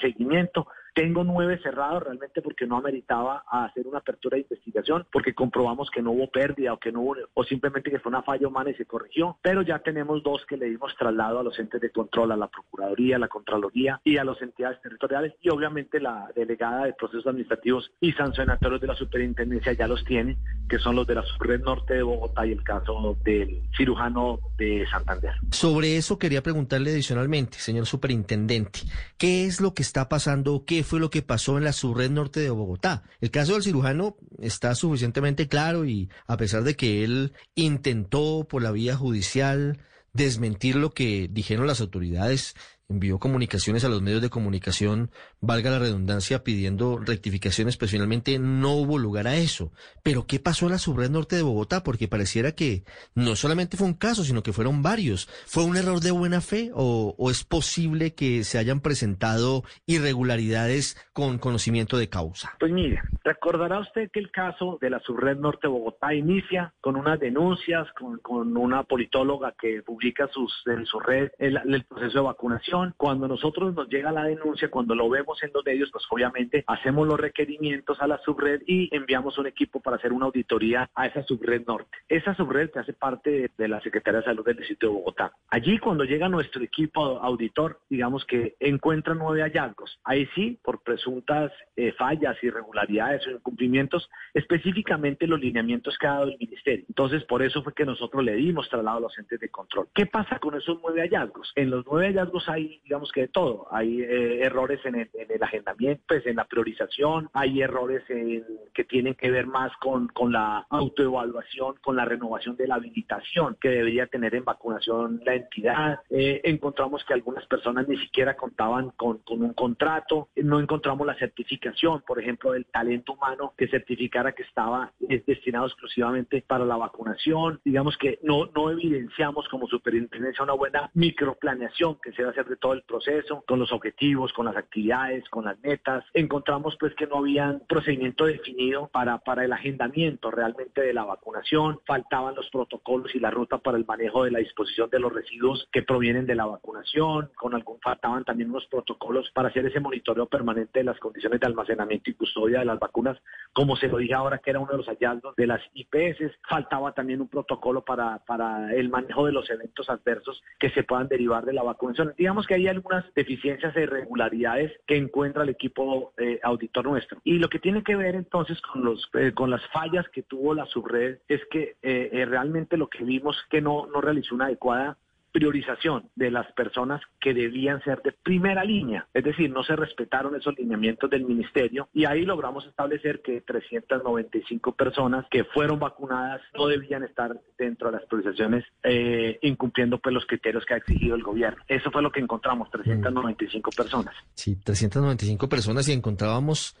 seguimiento. 0.00 0.66
Tengo 0.92 1.22
nueve 1.22 1.60
cerrados 1.62 2.02
realmente 2.02 2.42
porque 2.42 2.66
no 2.66 2.76
ameritaba 2.76 3.44
hacer 3.48 3.86
una 3.86 3.98
apertura 3.98 4.34
de 4.34 4.42
investigación, 4.42 5.06
porque 5.12 5.34
comprobamos 5.34 5.88
que 5.88 6.02
no 6.02 6.10
hubo 6.10 6.28
pérdida 6.28 6.72
o 6.72 6.80
que 6.80 6.90
no 6.90 7.02
hubo, 7.02 7.14
o 7.34 7.44
simplemente 7.44 7.92
que 7.92 8.00
fue 8.00 8.10
una 8.10 8.24
falla 8.24 8.48
humana 8.48 8.70
y 8.70 8.74
se 8.74 8.86
corrigió. 8.86 9.38
Pero 9.42 9.62
ya 9.62 9.78
tenemos 9.78 10.20
dos 10.24 10.44
que 10.46 10.56
le 10.56 10.66
dimos 10.66 10.92
traslado 10.98 11.38
a 11.38 11.44
los 11.44 11.56
entes 11.60 11.80
de 11.80 11.92
control, 11.92 12.32
a 12.32 12.36
la 12.36 12.48
Procuraduría, 12.48 13.16
a 13.16 13.20
la 13.20 13.28
Contraloría 13.28 14.00
y 14.02 14.16
a 14.16 14.24
las 14.24 14.42
entidades 14.42 14.82
territoriales. 14.82 15.34
Y 15.40 15.48
obviamente 15.50 16.00
la 16.00 16.28
delegada 16.34 16.86
de 16.86 16.94
procesos 16.94 17.28
administrativos 17.28 17.92
y 18.00 18.12
sancionatorios 18.12 18.80
de 18.80 18.88
la 18.88 18.96
superintendencia 18.96 19.72
ya 19.74 19.86
los 19.86 20.04
tiene 20.04 20.38
que 20.70 20.78
son 20.78 20.94
los 20.94 21.06
de 21.06 21.16
la 21.16 21.24
Subred 21.24 21.60
Norte 21.60 21.94
de 21.94 22.02
Bogotá 22.02 22.46
y 22.46 22.52
el 22.52 22.62
caso 22.62 23.16
del 23.24 23.60
cirujano 23.76 24.38
de 24.56 24.86
Santander. 24.88 25.32
Sobre 25.50 25.96
eso 25.96 26.18
quería 26.18 26.42
preguntarle 26.44 26.92
adicionalmente, 26.92 27.58
señor 27.58 27.86
superintendente, 27.86 28.80
¿qué 29.18 29.46
es 29.46 29.60
lo 29.60 29.74
que 29.74 29.82
está 29.82 30.08
pasando? 30.08 30.64
¿Qué 30.64 30.84
fue 30.84 31.00
lo 31.00 31.10
que 31.10 31.22
pasó 31.22 31.58
en 31.58 31.64
la 31.64 31.72
Subred 31.72 32.10
Norte 32.10 32.38
de 32.38 32.50
Bogotá? 32.50 33.02
El 33.20 33.32
caso 33.32 33.54
del 33.54 33.64
cirujano 33.64 34.16
está 34.38 34.76
suficientemente 34.76 35.48
claro 35.48 35.84
y 35.84 36.08
a 36.28 36.36
pesar 36.36 36.62
de 36.62 36.76
que 36.76 37.02
él 37.02 37.32
intentó 37.56 38.46
por 38.48 38.62
la 38.62 38.70
vía 38.70 38.96
judicial 38.96 39.78
desmentir 40.12 40.76
lo 40.76 40.90
que 40.90 41.28
dijeron 41.30 41.66
las 41.66 41.80
autoridades, 41.80 42.54
envió 42.90 43.18
comunicaciones 43.18 43.84
a 43.84 43.88
los 43.88 44.02
medios 44.02 44.20
de 44.20 44.30
comunicación, 44.30 45.10
valga 45.40 45.70
la 45.70 45.78
redundancia, 45.78 46.42
pidiendo 46.42 46.98
rectificaciones, 46.98 47.76
pero 47.76 47.90
finalmente 47.90 48.38
no 48.38 48.72
hubo 48.72 48.98
lugar 48.98 49.28
a 49.28 49.36
eso. 49.36 49.72
Pero 50.02 50.26
¿qué 50.26 50.40
pasó 50.40 50.66
en 50.66 50.72
la 50.72 50.78
subred 50.78 51.08
norte 51.08 51.36
de 51.36 51.42
Bogotá? 51.42 51.82
Porque 51.84 52.08
pareciera 52.08 52.52
que 52.52 52.82
no 53.14 53.36
solamente 53.36 53.76
fue 53.76 53.86
un 53.86 53.94
caso, 53.94 54.24
sino 54.24 54.42
que 54.42 54.52
fueron 54.52 54.82
varios. 54.82 55.26
¿Fue 55.46 55.64
un 55.64 55.76
error 55.76 56.00
de 56.00 56.10
buena 56.10 56.40
fe 56.40 56.70
o, 56.74 57.14
es 57.30 57.44
posible 57.44 58.14
que 58.14 58.42
se 58.42 58.58
hayan 58.58 58.80
presentado 58.80 59.62
irregularidades 59.86 60.96
con 61.12 61.38
conocimiento 61.38 61.96
de 61.96 62.08
causa? 62.08 62.52
Pues 62.58 62.72
mire, 62.72 63.00
recordará 63.22 63.78
usted 63.78 64.10
que 64.12 64.18
el 64.18 64.32
caso 64.32 64.78
de 64.80 64.90
la 64.90 64.98
subred 65.00 65.36
norte 65.36 65.68
de 65.68 65.68
Bogotá 65.68 66.12
inicia 66.12 66.74
con 66.80 66.96
unas 66.96 67.20
denuncias, 67.20 67.86
con 67.92 68.56
una 68.56 68.82
politóloga 68.82 69.54
que 69.60 69.82
publica 69.82 70.28
sus, 70.32 70.52
en 70.66 70.84
su 70.86 70.98
red 70.98 71.30
el 71.38 71.84
proceso 71.84 72.18
de 72.18 72.24
vacunación 72.24 72.79
cuando 72.96 73.28
nosotros 73.28 73.74
nos 73.74 73.88
llega 73.88 74.12
la 74.12 74.24
denuncia, 74.24 74.70
cuando 74.70 74.94
lo 74.94 75.08
vemos 75.08 75.42
en 75.42 75.50
los 75.52 75.64
medios, 75.64 75.90
pues 75.90 76.04
obviamente 76.10 76.64
hacemos 76.66 77.06
los 77.06 77.18
requerimientos 77.18 78.00
a 78.00 78.06
la 78.06 78.18
subred 78.18 78.62
y 78.66 78.94
enviamos 78.94 79.38
un 79.38 79.46
equipo 79.46 79.80
para 79.80 79.96
hacer 79.96 80.12
una 80.12 80.26
auditoría 80.26 80.88
a 80.94 81.06
esa 81.06 81.22
subred 81.24 81.64
norte. 81.66 81.98
Esa 82.08 82.34
subred 82.34 82.70
que 82.70 82.78
hace 82.78 82.92
parte 82.92 83.50
de, 83.56 83.68
la 83.68 83.80
Secretaría 83.80 84.20
de 84.20 84.26
Salud 84.26 84.44
del 84.44 84.56
Distrito 84.56 84.86
de 84.86 84.92
Bogotá. 84.92 85.32
Allí 85.48 85.78
cuando 85.78 86.04
llega 86.04 86.28
nuestro 86.28 86.62
equipo 86.62 87.20
auditor, 87.20 87.80
digamos 87.88 88.24
que 88.24 88.56
encuentra 88.60 89.14
nueve 89.14 89.42
hallazgos. 89.42 89.98
Ahí 90.04 90.26
sí, 90.34 90.58
por 90.62 90.82
presuntas 90.82 91.52
eh, 91.76 91.92
fallas, 91.92 92.36
irregularidades 92.42 93.26
o 93.26 93.30
incumplimientos, 93.30 94.08
específicamente 94.34 95.26
los 95.26 95.40
lineamientos 95.40 95.96
que 95.98 96.06
ha 96.06 96.14
dado 96.14 96.24
el 96.24 96.38
ministerio. 96.38 96.84
Entonces, 96.88 97.24
por 97.24 97.42
eso 97.42 97.62
fue 97.62 97.74
que 97.74 97.84
nosotros 97.84 98.24
le 98.24 98.34
dimos 98.34 98.68
traslado 98.68 98.98
a 98.98 99.00
los 99.00 99.18
entes 99.18 99.40
de 99.40 99.48
control. 99.48 99.88
¿Qué 99.94 100.06
pasa 100.06 100.38
con 100.38 100.54
esos 100.54 100.78
nueve 100.82 101.02
hallazgos? 101.02 101.52
En 101.54 101.70
los 101.70 101.84
nueve 101.86 102.08
hallazgos 102.08 102.48
hay 102.48 102.69
digamos 102.84 103.10
que 103.12 103.22
de 103.22 103.28
todo. 103.28 103.66
Hay 103.70 104.00
eh, 104.02 104.44
errores 104.44 104.80
en 104.84 104.94
el, 104.96 105.10
en 105.14 105.30
el, 105.30 105.42
agendamiento, 105.42 106.02
pues 106.08 106.26
en 106.26 106.36
la 106.36 106.44
priorización, 106.44 107.28
hay 107.32 107.62
errores 107.62 108.02
en, 108.08 108.44
que 108.74 108.84
tienen 108.84 109.14
que 109.14 109.30
ver 109.30 109.46
más 109.46 109.72
con, 109.78 110.08
con 110.08 110.32
la 110.32 110.66
autoevaluación, 110.70 111.76
con 111.82 111.96
la 111.96 112.04
renovación 112.04 112.56
de 112.56 112.68
la 112.68 112.76
habilitación 112.76 113.56
que 113.60 113.68
debería 113.70 114.06
tener 114.06 114.34
en 114.34 114.44
vacunación 114.44 115.20
la 115.24 115.34
entidad. 115.34 116.00
Eh, 116.10 116.40
encontramos 116.44 117.04
que 117.04 117.14
algunas 117.14 117.46
personas 117.46 117.88
ni 117.88 117.96
siquiera 117.98 118.36
contaban 118.36 118.90
con, 118.90 119.18
con 119.18 119.42
un 119.42 119.54
contrato, 119.54 120.28
no 120.36 120.60
encontramos 120.60 121.06
la 121.06 121.14
certificación, 121.16 122.02
por 122.06 122.20
ejemplo, 122.20 122.52
del 122.52 122.66
talento 122.66 123.14
humano 123.14 123.54
que 123.56 123.68
certificara 123.68 124.32
que 124.32 124.42
estaba 124.42 124.92
destinado 124.98 125.66
exclusivamente 125.66 126.42
para 126.46 126.64
la 126.64 126.76
vacunación. 126.76 127.60
Digamos 127.64 127.96
que 127.96 128.18
no, 128.22 128.46
no 128.54 128.70
evidenciamos 128.70 129.48
como 129.48 129.66
superintendencia 129.66 130.44
una 130.44 130.52
buena 130.54 130.90
microplaneación 130.94 131.98
que 132.02 132.12
se 132.12 132.22
va 132.22 132.28
a 132.28 132.32
hacer 132.32 132.46
de 132.46 132.56
todo 132.60 132.74
el 132.74 132.82
proceso, 132.82 133.42
con 133.46 133.58
los 133.58 133.72
objetivos, 133.72 134.32
con 134.32 134.46
las 134.46 134.56
actividades, 134.56 135.28
con 135.28 135.44
las 135.44 135.58
metas. 135.60 136.04
Encontramos 136.14 136.76
pues 136.78 136.94
que 136.94 137.06
no 137.06 137.18
había 137.18 137.58
procedimiento 137.68 138.26
definido 138.26 138.88
para, 138.88 139.18
para 139.18 139.44
el 139.44 139.52
agendamiento 139.52 140.30
realmente 140.30 140.82
de 140.82 140.92
la 140.92 141.04
vacunación, 141.04 141.80
faltaban 141.86 142.34
los 142.34 142.48
protocolos 142.50 143.14
y 143.14 143.20
la 143.20 143.30
ruta 143.30 143.58
para 143.58 143.78
el 143.78 143.86
manejo 143.86 144.24
de 144.24 144.30
la 144.30 144.38
disposición 144.38 144.90
de 144.90 145.00
los 145.00 145.12
residuos 145.12 145.68
que 145.72 145.82
provienen 145.82 146.26
de 146.26 146.34
la 146.34 146.46
vacunación, 146.46 147.30
con 147.34 147.54
algún 147.54 147.80
faltaban 147.80 148.24
también 148.24 148.50
unos 148.50 148.66
protocolos 148.66 149.30
para 149.32 149.48
hacer 149.48 149.66
ese 149.66 149.80
monitoreo 149.80 150.26
permanente 150.26 150.80
de 150.80 150.84
las 150.84 150.98
condiciones 150.98 151.40
de 151.40 151.46
almacenamiento 151.46 152.10
y 152.10 152.14
custodia 152.14 152.60
de 152.60 152.64
las 152.64 152.78
vacunas, 152.78 153.18
como 153.52 153.76
se 153.76 153.88
lo 153.88 153.98
dije 153.98 154.14
ahora 154.14 154.38
que 154.38 154.50
era 154.50 154.60
uno 154.60 154.72
de 154.72 154.78
los 154.78 154.86
hallazgos 154.86 155.34
de 155.36 155.46
las 155.46 155.60
IPS, 155.74 156.38
faltaba 156.48 156.92
también 156.92 157.20
un 157.20 157.28
protocolo 157.28 157.84
para, 157.84 158.18
para 158.26 158.74
el 158.74 158.88
manejo 158.90 159.26
de 159.26 159.32
los 159.32 159.48
eventos 159.50 159.88
adversos 159.88 160.42
que 160.58 160.70
se 160.70 160.82
puedan 160.82 161.08
derivar 161.08 161.44
de 161.44 161.52
la 161.52 161.62
vacunación. 161.62 162.14
Digamos 162.16 162.46
que 162.50 162.56
hay 162.56 162.66
algunas 162.66 163.04
deficiencias 163.14 163.76
e 163.76 163.82
irregularidades 163.82 164.72
que 164.84 164.96
encuentra 164.96 165.44
el 165.44 165.50
equipo 165.50 166.12
eh, 166.18 166.40
auditor 166.42 166.84
nuestro. 166.84 167.20
Y 167.22 167.38
lo 167.38 167.48
que 167.48 167.60
tiene 167.60 167.84
que 167.84 167.94
ver 167.94 168.16
entonces 168.16 168.60
con, 168.60 168.84
los, 168.84 169.08
eh, 169.14 169.30
con 169.32 169.50
las 169.50 169.64
fallas 169.68 170.08
que 170.08 170.24
tuvo 170.24 170.52
la 170.52 170.66
subred 170.66 171.18
es 171.28 171.40
que 171.52 171.76
eh, 171.80 172.26
realmente 172.28 172.76
lo 172.76 172.88
que 172.88 173.04
vimos 173.04 173.36
que 173.50 173.60
no, 173.60 173.86
no 173.86 174.00
realizó 174.00 174.34
una 174.34 174.46
adecuada 174.46 174.98
priorización 175.32 176.10
de 176.16 176.30
las 176.30 176.50
personas 176.52 177.00
que 177.20 177.34
debían 177.34 177.82
ser 177.84 178.02
de 178.02 178.12
primera 178.12 178.64
línea, 178.64 179.06
es 179.14 179.24
decir, 179.24 179.50
no 179.50 179.62
se 179.62 179.76
respetaron 179.76 180.34
esos 180.34 180.58
lineamientos 180.58 181.10
del 181.10 181.24
ministerio 181.24 181.88
y 181.92 182.04
ahí 182.04 182.24
logramos 182.24 182.66
establecer 182.66 183.20
que 183.22 183.40
395 183.40 184.72
personas 184.74 185.26
que 185.30 185.44
fueron 185.44 185.78
vacunadas 185.78 186.40
no 186.54 186.66
debían 186.66 187.04
estar 187.04 187.40
dentro 187.58 187.90
de 187.90 187.98
las 187.98 188.06
priorizaciones 188.06 188.64
eh, 188.82 189.38
incumpliendo 189.42 189.98
pues 189.98 190.14
los 190.14 190.26
criterios 190.26 190.64
que 190.64 190.74
ha 190.74 190.78
exigido 190.78 191.14
el 191.14 191.22
gobierno. 191.22 191.62
Eso 191.68 191.90
fue 191.90 192.02
lo 192.02 192.10
que 192.10 192.20
encontramos, 192.20 192.70
395 192.70 193.70
personas. 193.70 194.14
Sí, 194.34 194.56
395 194.56 195.48
personas 195.48 195.88
y 195.88 195.92
encontrábamos 195.92 196.76